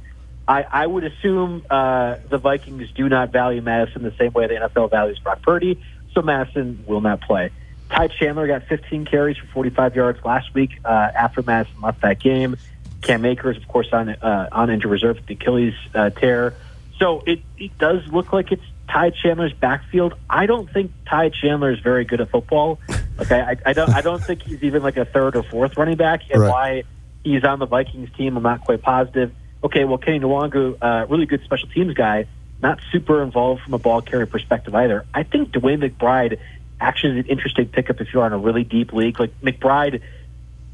I, 0.49 0.63
I 0.63 0.87
would 0.87 1.05
assume 1.05 1.63
uh, 1.69 2.17
the 2.31 2.39
Vikings 2.39 2.91
do 2.93 3.07
not 3.09 3.31
value 3.31 3.61
Mattison 3.61 4.03
the 4.03 4.15
same 4.19 4.33
way 4.33 4.47
the 4.47 4.55
NFL 4.55 4.91
values 4.91 5.19
Brock 5.19 5.43
Purdy, 5.43 5.79
so 6.15 6.23
Mattison 6.23 6.85
will 6.87 7.03
not 7.03 7.21
play. 7.21 7.51
Ty 7.91 8.09
Chandler 8.09 8.47
got 8.47 8.65
15 8.65 9.05
carries 9.05 9.37
for 9.37 9.47
45 9.49 9.95
yards 9.95 10.25
last 10.25 10.55
week 10.55 10.71
uh, 10.85 10.89
after 10.89 11.43
Mattison 11.43 11.81
left 11.83 12.01
that 12.01 12.19
game. 12.19 12.57
Cam 13.03 13.25
Akers, 13.27 13.57
of 13.59 13.69
course, 13.69 13.89
on 13.93 14.09
uh, 14.09 14.49
on 14.51 14.71
injured 14.71 14.91
reserve 14.91 15.17
with 15.17 15.27
the 15.27 15.35
Achilles 15.35 15.75
uh, 15.95 16.11
tear. 16.11 16.55
So 16.99 17.23
it, 17.27 17.41
it 17.59 17.77
does 17.79 18.07
look 18.09 18.33
like 18.33 18.51
it's 18.51 18.65
Ty 18.89 19.11
Chandler's 19.11 19.53
backfield. 19.53 20.15
I 20.29 20.47
don't 20.47 20.69
think 20.71 20.93
Ty 21.07 21.29
Chandler 21.29 21.71
is 21.71 21.79
very 21.81 22.05
good 22.05 22.21
at 22.21 22.31
football. 22.31 22.81
Okay, 23.21 23.41
I, 23.41 23.57
I 23.67 23.73
don't 23.73 23.91
I 23.91 24.01
don't 24.01 24.23
think 24.23 24.43
he's 24.43 24.63
even 24.63 24.83
like 24.83 24.97
a 24.97 25.05
third 25.05 25.37
or 25.37 25.43
fourth 25.43 25.77
running 25.77 25.97
back, 25.97 26.23
and 26.31 26.41
Right. 26.41 26.51
why 26.51 26.83
he's 27.23 27.45
on 27.45 27.59
the 27.59 27.67
Vikings 27.67 28.11
team, 28.17 28.37
I'm 28.37 28.43
not 28.43 28.63
quite 28.63 28.83
positive. 28.83 29.33
Okay, 29.63 29.85
well, 29.85 29.99
Kene 29.99 30.21
Nwangwu, 30.21 30.79
uh, 30.81 31.07
really 31.09 31.27
good 31.27 31.43
special 31.45 31.69
teams 31.69 31.95
guy, 31.95 32.27
not 32.63 32.79
super 32.93 33.23
involved 33.23 33.63
from 33.63 33.75
a 33.75 33.79
ball 33.79 34.03
carrier 34.03 34.27
perspective 34.27 34.75
either. 34.75 35.05
I 35.13 35.25
think 35.25 35.51
DeWayne 35.51 35.83
McBride 35.83 36.39
actually 36.81 37.19
is 37.19 37.25
an 37.25 37.31
interesting 37.31 37.67
pickup 37.67 38.01
if 38.01 38.13
you're 38.13 38.25
on 38.25 38.33
a 38.33 38.39
really 38.39 38.65
deep 38.65 38.93
league. 38.93 39.19
Like 39.19 39.41
McBride, 39.41 40.01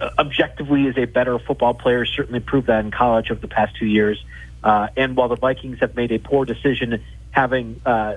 uh, 0.00 0.10
objectively, 0.18 0.86
is 0.86 0.98
a 0.98 1.06
better 1.06 1.38
football 1.38 1.74
player. 1.74 2.04
Certainly 2.04 2.40
proved 2.40 2.66
that 2.66 2.84
in 2.84 2.90
college 2.90 3.30
over 3.30 3.40
the 3.40 3.48
past 3.48 3.76
two 3.76 3.86
years. 3.86 4.22
Uh, 4.62 4.88
and 4.96 5.16
while 5.16 5.28
the 5.28 5.36
Vikings 5.36 5.80
have 5.80 5.94
made 5.94 6.12
a 6.12 6.18
poor 6.18 6.44
decision 6.44 7.02
having 7.30 7.80
uh, 7.84 8.16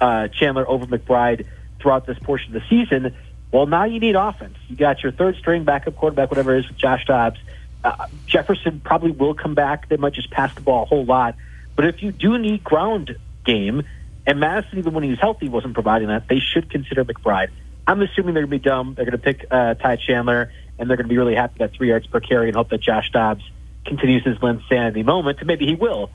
uh, 0.00 0.28
Chandler 0.28 0.68
over 0.68 0.86
McBride 0.86 1.46
throughout 1.80 2.06
this 2.06 2.18
portion 2.18 2.54
of 2.54 2.62
the 2.62 2.68
season, 2.68 3.14
well, 3.52 3.66
now 3.66 3.84
you 3.84 4.00
need 4.00 4.16
offense. 4.16 4.56
You 4.68 4.76
got 4.76 5.02
your 5.02 5.12
third 5.12 5.36
string 5.36 5.64
backup 5.64 5.96
quarterback, 5.96 6.30
whatever 6.30 6.54
it 6.56 6.60
is, 6.60 6.68
with 6.68 6.76
Josh 6.76 7.04
Dobbs. 7.06 7.38
Uh, 7.84 8.06
Jefferson 8.26 8.80
probably 8.80 9.12
will 9.12 9.34
come 9.34 9.54
back. 9.54 9.88
They 9.88 9.96
might 9.96 10.14
just 10.14 10.30
pass 10.30 10.54
the 10.54 10.60
ball 10.60 10.82
a 10.82 10.86
whole 10.86 11.04
lot. 11.04 11.36
But 11.76 11.86
if 11.86 12.02
you 12.02 12.10
do 12.12 12.38
need 12.38 12.64
ground 12.64 13.16
game, 13.44 13.84
and 14.26 14.40
Mattison, 14.40 14.78
even 14.78 14.92
when 14.92 15.04
he 15.04 15.10
was 15.10 15.20
healthy, 15.20 15.48
wasn't 15.48 15.74
providing 15.74 16.08
that, 16.08 16.28
they 16.28 16.40
should 16.40 16.70
consider 16.70 17.04
McBride. 17.04 17.48
I'm 17.86 18.02
assuming 18.02 18.34
they're 18.34 18.46
going 18.46 18.60
to 18.60 18.64
be 18.64 18.68
dumb. 18.68 18.94
They're 18.94 19.06
going 19.06 19.12
to 19.12 19.18
pick 19.18 19.46
uh, 19.50 19.74
Ty 19.74 19.96
Chandler, 19.96 20.52
and 20.78 20.90
they're 20.90 20.96
going 20.98 21.06
to 21.06 21.08
be 21.08 21.16
really 21.16 21.34
happy 21.34 21.54
that 21.60 21.72
three 21.72 21.88
yards 21.88 22.06
per 22.06 22.20
carry 22.20 22.48
and 22.48 22.56
hope 22.56 22.68
that 22.68 22.80
Josh 22.82 23.10
Dobbs 23.10 23.48
continues 23.86 24.24
his 24.24 24.36
insanity 24.42 25.02
moment. 25.02 25.38
And 25.38 25.46
maybe 25.46 25.64
he 25.64 25.74
will. 25.74 26.10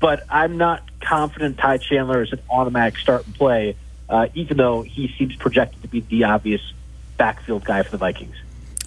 But 0.00 0.24
I'm 0.30 0.56
not 0.56 0.82
confident 1.00 1.58
Ty 1.58 1.78
Chandler 1.78 2.22
is 2.22 2.32
an 2.32 2.40
automatic 2.48 2.98
start 2.98 3.26
and 3.26 3.34
play, 3.34 3.76
uh, 4.08 4.28
even 4.34 4.56
though 4.56 4.82
he 4.82 5.12
seems 5.18 5.36
projected 5.36 5.82
to 5.82 5.88
be 5.88 6.00
the 6.00 6.24
obvious 6.24 6.62
backfield 7.18 7.64
guy 7.64 7.82
for 7.82 7.90
the 7.90 7.98
Vikings. 7.98 8.36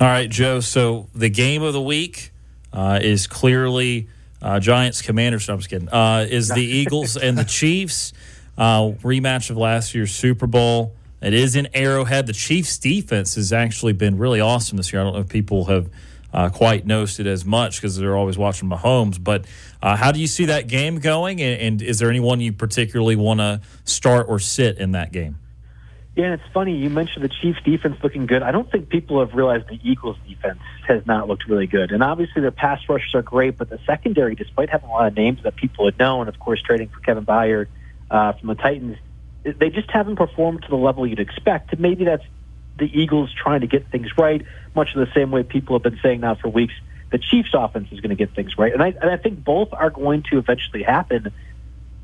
All 0.02 0.08
right, 0.08 0.28
Joe. 0.28 0.62
So 0.62 1.10
the 1.14 1.30
game 1.30 1.62
of 1.62 1.74
the 1.74 1.82
week 1.82 2.32
uh, 2.74 2.98
is 3.04 3.28
clearly 3.28 4.08
uh, 4.42 4.60
Giants 4.60 5.04
Commanders. 5.04 5.48
No, 5.48 5.54
I'm 5.54 5.60
just 5.60 5.70
kidding. 5.70 5.90
Uh, 5.90 6.26
is 6.28 6.48
the 6.48 6.66
Eagles 6.66 7.18
and 7.18 7.38
the 7.38 7.44
Chiefs 7.44 8.12
uh, 8.58 8.94
rematch 9.04 9.52
of 9.52 9.58
last 9.58 9.94
year's 9.94 10.12
Super 10.12 10.48
Bowl? 10.48 10.96
It 11.22 11.36
is 11.36 11.56
in 11.56 11.68
Arrowhead. 11.76 12.26
The 12.26 12.34
Chiefs' 12.34 12.80
defense 12.80 13.36
has 13.36 13.54
actually 13.54 13.94
been 13.94 14.18
really 14.18 14.42
awesome 14.42 14.78
this 14.78 14.92
year. 14.92 15.04
I 15.04 15.06
don't 15.06 15.14
know 15.14 15.20
if 15.20 15.30
people 15.30 15.66
have 15.66 15.88
uh, 16.34 16.50
quite 16.50 16.84
noticed 16.88 17.20
it 17.20 17.28
as 17.28 17.46
much 17.46 17.80
because 17.80 17.96
they're 17.96 18.18
always 18.18 18.40
watching 18.40 18.70
Mahomes. 18.70 19.24
But 19.24 19.46
uh, 19.84 19.96
how 19.96 20.12
do 20.12 20.20
you 20.20 20.26
see 20.26 20.46
that 20.46 20.68
game 20.68 20.98
going? 20.98 21.40
And, 21.44 21.62
and 21.62 21.82
is 21.84 22.00
there 22.00 22.10
anyone 22.10 22.42
you 22.42 22.54
particularly 22.54 23.18
want 23.18 23.40
to 23.40 23.62
start 23.84 24.26
or 24.30 24.40
sit 24.40 24.80
in 24.80 24.94
that 24.94 25.12
game? 25.12 25.38
Yeah, 26.16 26.34
it's 26.34 26.44
funny. 26.54 26.76
You 26.76 26.90
mentioned 26.90 27.24
the 27.24 27.30
Chiefs' 27.30 27.62
defense 27.64 27.96
looking 28.04 28.26
good. 28.26 28.44
I 28.44 28.52
don't 28.52 28.70
think 28.70 28.90
people 28.90 29.22
have 29.22 29.34
realized 29.34 29.70
the 29.70 29.80
Eagles' 29.82 30.18
defense 30.28 30.60
has 30.86 31.06
not 31.06 31.30
looked 31.30 31.48
really 31.48 31.68
good. 31.68 31.92
And 31.92 32.04
obviously, 32.04 32.42
their 32.42 32.52
pass 32.52 32.82
rushers 32.90 33.16
are 33.16 33.22
great, 33.22 33.58
but 33.58 33.70
the 33.70 33.80
secondary, 33.86 34.36
despite 34.36 34.70
having 34.70 34.90
a 34.90 34.92
lot 34.92 35.08
of 35.08 35.16
names 35.16 35.42
that 35.44 35.56
people 35.56 35.86
had 35.86 35.98
known, 35.98 36.22
and 36.22 36.30
of 36.30 36.38
course, 36.38 36.62
trading 36.62 36.90
for 36.90 37.00
Kevin 37.00 37.26
Byard 37.26 37.68
uh, 38.10 38.34
from 38.34 38.50
the 38.50 38.56
Titans, 38.56 38.98
they 39.44 39.70
just 39.70 39.90
haven't 39.90 40.18
performed 40.18 40.64
to 40.64 40.70
the 40.70 40.76
level 40.76 41.08
you'd 41.08 41.22
expect. 41.22 41.80
Maybe 41.80 42.04
that's 42.04 42.26
the 42.78 42.92
Eagles 42.92 43.34
trying 43.34 43.62
to 43.62 43.68
get 43.68 43.90
things 43.90 44.10
right, 44.18 44.46
much 44.76 44.94
in 44.94 45.00
the 45.00 45.12
same 45.14 45.32
way 45.32 45.44
people 45.44 45.78
have 45.78 45.84
been 45.84 46.00
saying 46.04 46.20
now 46.20 46.36
for 46.36 46.50
weeks. 46.50 46.74
The 47.12 47.20
Chiefs' 47.20 47.52
offense 47.54 47.88
is 47.92 48.02
going 48.02 48.10
to 48.10 48.16
get 48.16 48.36
things 48.36 48.58
right, 48.58 48.74
and 48.74 48.84
I, 48.84 48.88
and 48.88 49.10
I 49.10 49.16
think 49.16 49.46
both 49.46 49.70
are 49.72 49.90
going 49.90 50.24
to 50.24 50.40
eventually 50.40 50.84
happen. 50.84 51.32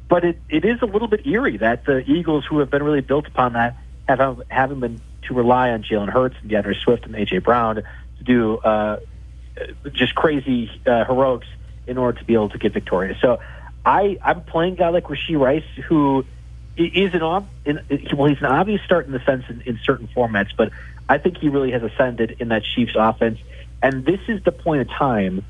But 0.10 0.24
it, 0.24 0.40
it 0.50 0.64
is 0.64 0.82
a 0.82 0.86
little 0.86 1.10
bit 1.10 1.28
eerie 1.28 1.58
that 1.58 1.84
the 1.84 2.10
Eagles, 2.10 2.46
who 2.46 2.60
have 2.60 2.70
been 2.70 2.84
really 2.84 3.02
built 3.02 3.28
upon 3.28 3.54
that, 3.54 3.76
have 4.08 4.42
haven't 4.50 4.80
been 4.80 5.02
to 5.24 5.34
rely 5.34 5.72
on 5.72 5.84
Jalen 5.84 6.10
Hurts 6.10 6.36
and 6.42 6.50
D'Andre 6.50 6.76
Swift 6.76 7.06
and 7.06 7.16
AJ 7.16 7.44
Brown 7.44 7.76
to 7.76 8.24
do 8.24 8.58
uh, 8.58 8.98
just 9.92 10.16
crazy 10.16 10.70
uh, 10.86 11.06
heroics 11.06 11.48
in 11.86 11.98
order 11.98 12.20
to 12.20 12.26
be 12.26 12.34
able 12.34 12.50
to 12.50 12.58
get 12.58 12.74
victorious. 12.74 13.18
So 13.22 13.40
I 13.86 14.18
I'm 14.24 14.44
playing 14.44 14.76
guy 14.76 14.90
like 14.90 15.06
Rashee 15.06 15.40
Rice 15.40 15.64
who 15.88 16.26
is 16.76 17.14
an 17.14 17.24
ob- 17.24 17.50
in, 17.66 17.80
well 18.16 18.30
he's 18.30 18.40
an 18.40 18.46
obvious 18.46 18.82
start 18.84 19.08
in 19.08 19.12
the 19.12 19.24
sense 19.26 19.44
in, 19.50 19.62
in 19.62 19.80
certain 19.84 20.08
formats, 20.16 20.50
but 20.56 20.72
I 21.10 21.18
think 21.18 21.38
he 21.38 21.50
really 21.50 21.72
has 21.72 21.84
ascended 21.84 22.38
in 22.40 22.50
that 22.50 22.64
Chiefs 22.64 22.94
offense. 22.96 23.40
And 23.82 24.06
this 24.06 24.20
is 24.28 24.44
the 24.44 24.52
point 24.52 24.82
of 24.82 24.90
time 24.90 25.46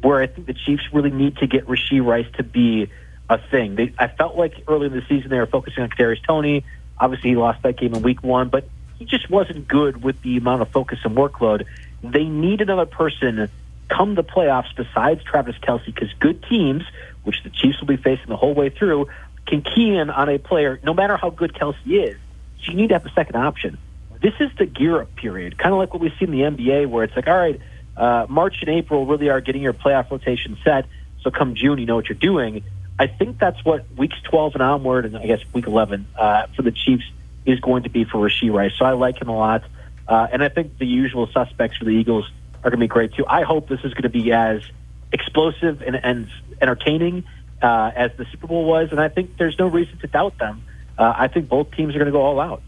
where 0.00 0.20
I 0.20 0.26
think 0.26 0.46
the 0.46 0.54
Chiefs 0.54 0.84
really 0.92 1.10
need 1.10 1.36
to 1.38 1.46
get 1.46 1.66
Rashee 1.66 2.04
Rice 2.04 2.26
to 2.36 2.42
be 2.42 2.90
a 3.28 3.38
thing. 3.38 3.76
They, 3.76 3.94
I 3.98 4.08
felt 4.08 4.36
like 4.36 4.64
early 4.68 4.86
in 4.86 4.92
the 4.92 5.02
season 5.08 5.30
they 5.30 5.38
were 5.38 5.46
focusing 5.46 5.82
on 5.82 5.90
Kadarius 5.90 6.24
Toney. 6.26 6.64
Obviously, 6.98 7.30
he 7.30 7.36
lost 7.36 7.62
that 7.62 7.76
game 7.76 7.94
in 7.94 8.02
Week 8.02 8.22
One, 8.22 8.48
but 8.48 8.68
he 8.98 9.04
just 9.04 9.28
wasn't 9.30 9.66
good 9.66 10.02
with 10.02 10.20
the 10.22 10.36
amount 10.36 10.62
of 10.62 10.68
focus 10.70 11.00
and 11.04 11.16
workload. 11.16 11.66
They 12.02 12.24
need 12.24 12.60
another 12.60 12.86
person 12.86 13.48
come 13.88 14.14
the 14.14 14.24
playoffs 14.24 14.74
besides 14.76 15.22
Travis 15.24 15.56
Kelce 15.56 15.86
because 15.86 16.12
good 16.20 16.42
teams, 16.48 16.84
which 17.24 17.42
the 17.42 17.50
Chiefs 17.50 17.80
will 17.80 17.88
be 17.88 17.96
facing 17.96 18.26
the 18.28 18.36
whole 18.36 18.54
way 18.54 18.70
through, 18.70 19.08
can 19.46 19.62
key 19.62 19.94
in 19.96 20.10
on 20.10 20.28
a 20.28 20.38
player 20.38 20.80
no 20.82 20.94
matter 20.94 21.16
how 21.16 21.30
good 21.30 21.52
Kelce 21.52 21.76
is. 21.86 22.16
So 22.64 22.70
you 22.70 22.74
need 22.76 22.88
to 22.88 22.94
have 22.94 23.06
a 23.06 23.12
second 23.12 23.36
option. 23.36 23.78
This 24.20 24.34
is 24.38 24.50
the 24.56 24.66
gear 24.66 25.02
up 25.02 25.14
period, 25.16 25.58
kind 25.58 25.72
of 25.72 25.78
like 25.78 25.92
what 25.92 26.00
we 26.00 26.10
see 26.10 26.24
in 26.26 26.30
the 26.30 26.42
NBA, 26.42 26.86
where 26.86 27.02
it's 27.02 27.16
like, 27.16 27.26
all 27.26 27.36
right, 27.36 27.60
uh, 27.96 28.26
March 28.28 28.58
and 28.60 28.70
April 28.70 29.04
really 29.04 29.28
are 29.28 29.40
getting 29.40 29.62
your 29.62 29.72
playoff 29.72 30.10
rotation 30.10 30.56
set. 30.64 30.86
So 31.22 31.30
come 31.30 31.54
June, 31.54 31.78
you 31.78 31.86
know 31.86 31.96
what 31.96 32.08
you're 32.08 32.16
doing. 32.18 32.62
I 33.02 33.08
think 33.08 33.40
that's 33.40 33.64
what 33.64 33.84
weeks 33.96 34.14
12 34.30 34.54
and 34.54 34.62
onward, 34.62 35.06
and 35.06 35.16
I 35.16 35.26
guess 35.26 35.40
week 35.52 35.66
11 35.66 36.06
uh, 36.16 36.46
for 36.54 36.62
the 36.62 36.70
Chiefs 36.70 37.02
is 37.44 37.58
going 37.58 37.82
to 37.82 37.90
be 37.90 38.04
for 38.04 38.18
Rashee 38.18 38.52
Rice. 38.52 38.74
So 38.78 38.84
I 38.84 38.92
like 38.92 39.20
him 39.20 39.28
a 39.28 39.36
lot, 39.36 39.64
uh, 40.06 40.28
and 40.30 40.40
I 40.40 40.48
think 40.48 40.78
the 40.78 40.86
usual 40.86 41.26
suspects 41.32 41.78
for 41.78 41.84
the 41.84 41.90
Eagles 41.90 42.30
are 42.62 42.70
going 42.70 42.78
to 42.78 42.84
be 42.84 42.86
great 42.86 43.12
too. 43.14 43.26
I 43.26 43.42
hope 43.42 43.68
this 43.68 43.80
is 43.80 43.92
going 43.92 44.04
to 44.04 44.08
be 44.08 44.30
as 44.30 44.62
explosive 45.10 45.82
and, 45.82 45.96
and 45.96 46.28
entertaining 46.60 47.24
uh, 47.60 47.90
as 47.92 48.12
the 48.18 48.24
Super 48.30 48.46
Bowl 48.46 48.66
was, 48.66 48.92
and 48.92 49.00
I 49.00 49.08
think 49.08 49.36
there's 49.36 49.58
no 49.58 49.66
reason 49.66 49.98
to 49.98 50.06
doubt 50.06 50.38
them. 50.38 50.62
Uh, 50.96 51.12
I 51.16 51.26
think 51.26 51.48
both 51.48 51.72
teams 51.72 51.96
are 51.96 51.98
going 51.98 52.06
to 52.06 52.12
go 52.12 52.22
all 52.22 52.38
out. 52.38 52.62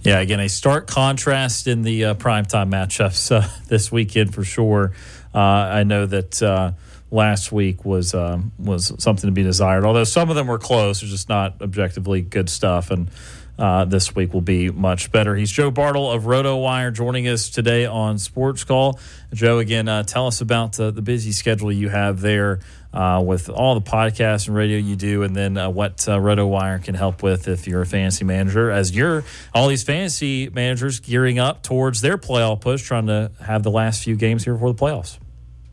Yeah, 0.00 0.18
again, 0.18 0.40
a 0.40 0.48
stark 0.48 0.88
contrast 0.88 1.68
in 1.68 1.82
the 1.82 2.04
uh, 2.06 2.14
primetime 2.14 2.68
matchups 2.68 3.30
uh, 3.30 3.48
this 3.68 3.92
weekend 3.92 4.34
for 4.34 4.42
sure. 4.42 4.90
Uh, 5.32 5.38
I 5.38 5.84
know 5.84 6.04
that 6.04 6.42
uh, 6.42 6.72
last 7.10 7.52
week 7.52 7.84
was 7.84 8.14
um, 8.14 8.52
was 8.58 8.92
something 8.98 9.28
to 9.28 9.32
be 9.32 9.42
desired, 9.42 9.84
although 9.84 10.04
some 10.04 10.30
of 10.30 10.36
them 10.36 10.46
were 10.46 10.58
close. 10.58 11.02
It's 11.02 11.10
just 11.10 11.28
not 11.28 11.60
objectively 11.62 12.20
good 12.22 12.48
stuff, 12.48 12.90
and 12.90 13.10
uh, 13.58 13.84
this 13.86 14.14
week 14.14 14.34
will 14.34 14.42
be 14.42 14.70
much 14.70 15.10
better. 15.10 15.34
He's 15.34 15.50
Joe 15.50 15.70
Bartel 15.70 16.10
of 16.10 16.24
RotoWire 16.24 16.92
joining 16.92 17.26
us 17.28 17.48
today 17.48 17.86
on 17.86 18.18
Sports 18.18 18.64
Call. 18.64 18.98
Joe, 19.32 19.58
again, 19.58 19.88
uh, 19.88 20.02
tell 20.02 20.26
us 20.26 20.40
about 20.40 20.78
uh, 20.78 20.90
the 20.90 21.02
busy 21.02 21.32
schedule 21.32 21.72
you 21.72 21.88
have 21.88 22.20
there 22.20 22.60
uh, 22.92 23.22
with 23.24 23.48
all 23.48 23.74
the 23.74 23.80
podcasts 23.80 24.46
and 24.46 24.56
radio 24.56 24.78
you 24.78 24.96
do, 24.96 25.22
and 25.22 25.34
then 25.34 25.56
uh, 25.56 25.70
what 25.70 26.06
uh, 26.08 26.18
RotoWire 26.18 26.82
can 26.82 26.94
help 26.94 27.22
with 27.22 27.48
if 27.48 27.66
you're 27.66 27.82
a 27.82 27.86
fantasy 27.86 28.24
manager, 28.24 28.70
as 28.70 28.94
you're 28.94 29.24
all 29.54 29.68
these 29.68 29.84
fantasy 29.84 30.50
managers 30.50 31.00
gearing 31.00 31.38
up 31.38 31.62
towards 31.62 32.00
their 32.00 32.18
playoff 32.18 32.60
push, 32.60 32.82
trying 32.82 33.06
to 33.06 33.30
have 33.40 33.62
the 33.62 33.70
last 33.70 34.02
few 34.02 34.16
games 34.16 34.44
here 34.44 34.54
before 34.54 34.72
the 34.72 34.78
playoffs. 34.78 35.18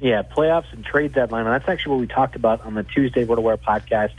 Yeah, 0.04 0.22
playoffs 0.22 0.72
and 0.74 0.84
trade 0.84 1.14
deadline. 1.14 1.46
And 1.46 1.54
that's 1.54 1.70
actually 1.70 1.92
what 1.92 2.00
we 2.02 2.08
talked 2.08 2.36
about 2.36 2.66
on 2.66 2.74
the 2.74 2.84
Tuesday 2.84 3.26
RotoWire 3.26 3.58
podcast. 3.58 4.12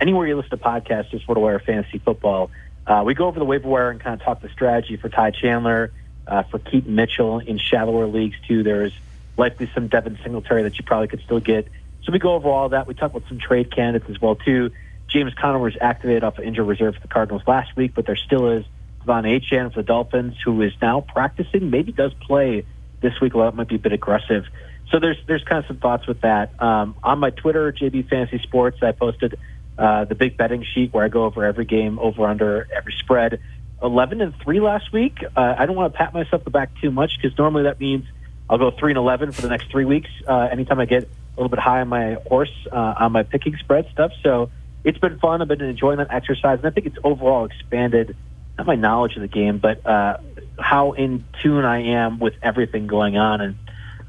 Anywhere 0.00 0.24
you 0.28 0.36
listen 0.36 0.50
to 0.50 0.56
podcasts, 0.56 1.10
just 1.10 1.26
RotoWire 1.26 1.60
Fantasy 1.64 1.98
Football. 1.98 2.52
Uh, 2.86 3.02
we 3.04 3.14
go 3.14 3.26
over 3.26 3.40
the 3.40 3.44
waiver 3.44 3.66
wire 3.68 3.90
and 3.90 3.98
kind 4.00 4.14
of 4.14 4.24
talk 4.24 4.40
the 4.40 4.48
strategy 4.50 4.96
for 4.96 5.08
Ty 5.08 5.32
Chandler, 5.32 5.92
uh, 6.28 6.44
for 6.44 6.60
Keaton 6.60 6.94
Mitchell 6.94 7.40
in 7.40 7.58
shallower 7.58 8.06
leagues 8.06 8.36
too. 8.46 8.62
There's 8.62 8.92
likely 9.36 9.68
some 9.74 9.88
Devin 9.88 10.16
Singletary 10.22 10.62
that 10.62 10.78
you 10.78 10.84
probably 10.84 11.08
could 11.08 11.22
still 11.22 11.40
get. 11.40 11.66
So 12.04 12.12
we 12.12 12.20
go 12.20 12.34
over 12.34 12.48
all 12.48 12.68
that. 12.68 12.86
We 12.86 12.94
talk 12.94 13.10
about 13.10 13.28
some 13.28 13.40
trade 13.40 13.74
candidates 13.74 14.08
as 14.08 14.20
well 14.20 14.36
too. 14.36 14.70
James 15.08 15.34
Conner 15.34 15.58
was 15.58 15.76
activated 15.80 16.22
off 16.22 16.38
of 16.38 16.44
injured 16.44 16.68
reserve 16.68 16.94
for 16.94 17.00
the 17.00 17.08
Cardinals 17.08 17.42
last 17.48 17.74
week, 17.74 17.94
but 17.96 18.06
there 18.06 18.14
still 18.14 18.48
is 18.52 18.64
Von 19.04 19.24
Achane 19.24 19.72
for 19.72 19.82
the 19.82 19.86
Dolphins, 19.86 20.36
who 20.44 20.62
is 20.62 20.72
now 20.80 21.00
practicing. 21.00 21.70
Maybe 21.70 21.90
does 21.90 22.14
play 22.14 22.64
this 23.00 23.20
week. 23.20 23.34
Although 23.34 23.48
it 23.48 23.56
might 23.56 23.66
be 23.66 23.74
a 23.74 23.80
bit 23.80 23.92
aggressive. 23.92 24.46
So 24.90 24.98
there's 24.98 25.16
there's 25.26 25.44
kind 25.44 25.58
of 25.58 25.66
some 25.66 25.78
thoughts 25.78 26.06
with 26.06 26.20
that. 26.22 26.60
Um, 26.62 26.94
on 27.02 27.18
my 27.18 27.30
Twitter, 27.30 27.72
JB 27.72 28.08
Fantasy 28.08 28.38
Sports, 28.42 28.82
I 28.82 28.92
posted 28.92 29.38
uh, 29.78 30.04
the 30.04 30.14
big 30.14 30.36
betting 30.36 30.64
sheet 30.64 30.92
where 30.92 31.04
I 31.04 31.08
go 31.08 31.24
over 31.24 31.44
every 31.44 31.64
game, 31.64 31.98
over 31.98 32.26
under 32.26 32.68
every 32.74 32.92
spread. 32.98 33.40
Eleven 33.82 34.20
and 34.20 34.34
three 34.42 34.60
last 34.60 34.92
week. 34.92 35.24
Uh, 35.36 35.54
I 35.58 35.66
don't 35.66 35.74
want 35.76 35.92
to 35.92 35.98
pat 35.98 36.14
myself 36.14 36.44
the 36.44 36.50
back 36.50 36.70
too 36.80 36.90
much 36.90 37.16
because 37.20 37.36
normally 37.36 37.64
that 37.64 37.80
means 37.80 38.04
I'll 38.48 38.58
go 38.58 38.70
three 38.70 38.92
and 38.92 38.98
eleven 38.98 39.32
for 39.32 39.42
the 39.42 39.48
next 39.48 39.70
three 39.70 39.84
weeks. 39.84 40.10
Uh, 40.26 40.48
anytime 40.52 40.78
I 40.78 40.84
get 40.84 41.04
a 41.04 41.08
little 41.36 41.48
bit 41.48 41.58
high 41.58 41.80
on 41.80 41.88
my 41.88 42.14
horse 42.28 42.52
uh, 42.70 42.94
on 43.00 43.12
my 43.12 43.22
picking 43.22 43.56
spread 43.56 43.88
stuff. 43.92 44.12
So 44.22 44.50
it's 44.84 44.98
been 44.98 45.18
fun. 45.18 45.40
I've 45.40 45.48
been 45.48 45.62
enjoying 45.62 45.98
that 45.98 46.10
exercise, 46.10 46.58
and 46.58 46.66
I 46.66 46.70
think 46.70 46.86
it's 46.86 46.98
overall 47.02 47.46
expanded 47.46 48.16
not 48.58 48.66
my 48.66 48.74
knowledge 48.74 49.16
of 49.16 49.22
the 49.22 49.28
game, 49.28 49.58
but 49.58 49.84
uh, 49.86 50.18
how 50.58 50.92
in 50.92 51.24
tune 51.42 51.64
I 51.64 51.82
am 51.94 52.18
with 52.18 52.34
everything 52.42 52.86
going 52.86 53.16
on, 53.16 53.40
and 53.40 53.56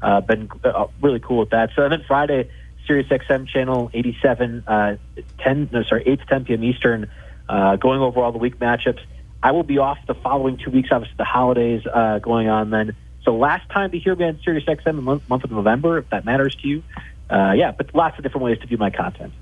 uh, 0.04 0.20
been 0.20 0.50
uh, 0.62 0.86
really 1.00 1.18
cool 1.18 1.38
with 1.38 1.50
that. 1.50 1.70
So 1.74 1.88
then 1.88 2.04
Friday, 2.06 2.50
Sirius 2.86 3.08
XM 3.08 3.48
channel 3.48 3.90
87, 3.94 4.64
uh, 4.66 4.96
10 5.38 5.70
no 5.72 5.82
sorry 5.82 6.04
8 6.06 6.20
to 6.20 6.26
10 6.26 6.44
p.m. 6.44 6.64
Eastern, 6.64 7.10
uh, 7.48 7.76
going 7.76 8.00
over 8.00 8.20
all 8.20 8.30
the 8.30 8.38
week 8.38 8.58
matchups. 8.58 9.00
I 9.42 9.52
will 9.52 9.62
be 9.62 9.78
off 9.78 9.98
the 10.06 10.14
following 10.14 10.58
two 10.58 10.70
weeks. 10.70 10.90
Obviously, 10.92 11.16
the 11.16 11.24
holidays 11.24 11.82
uh, 11.92 12.18
going 12.18 12.48
on 12.48 12.70
then. 12.70 12.94
So 13.24 13.36
last 13.36 13.68
time 13.70 13.90
to 13.92 13.98
hear 13.98 14.14
me 14.14 14.26
on 14.26 14.38
Sirius 14.44 14.64
XM 14.64 14.86
in 14.86 14.96
the 14.96 15.02
month, 15.02 15.28
month 15.28 15.44
of 15.44 15.50
November, 15.50 15.98
if 15.98 16.10
that 16.10 16.26
matters 16.26 16.54
to 16.56 16.68
you. 16.68 16.82
Uh, 17.30 17.52
yeah, 17.56 17.72
but 17.72 17.94
lots 17.94 18.18
of 18.18 18.22
different 18.22 18.44
ways 18.44 18.58
to 18.58 18.66
view 18.66 18.76
my 18.76 18.90
content. 18.90 19.32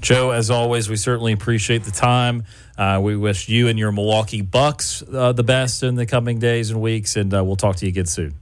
Joe, 0.00 0.30
as 0.30 0.50
always, 0.50 0.88
we 0.88 0.94
certainly 0.94 1.32
appreciate 1.32 1.82
the 1.82 1.90
time. 1.90 2.44
Uh, 2.78 3.00
we 3.02 3.16
wish 3.16 3.48
you 3.48 3.66
and 3.66 3.76
your 3.76 3.90
Milwaukee 3.90 4.42
Bucks 4.42 5.02
uh, 5.12 5.32
the 5.32 5.42
best 5.42 5.82
in 5.82 5.96
the 5.96 6.06
coming 6.06 6.38
days 6.38 6.70
and 6.70 6.80
weeks, 6.80 7.16
and 7.16 7.34
uh, 7.34 7.42
we'll 7.42 7.56
talk 7.56 7.76
to 7.76 7.86
you 7.86 7.90
again 7.90 8.06
soon. 8.06 8.34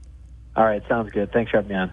All 0.55 0.65
right, 0.65 0.81
sounds 0.89 1.11
good. 1.11 1.31
Thanks 1.31 1.51
for 1.51 1.57
having 1.57 1.69
me 1.69 1.75
on. 1.75 1.91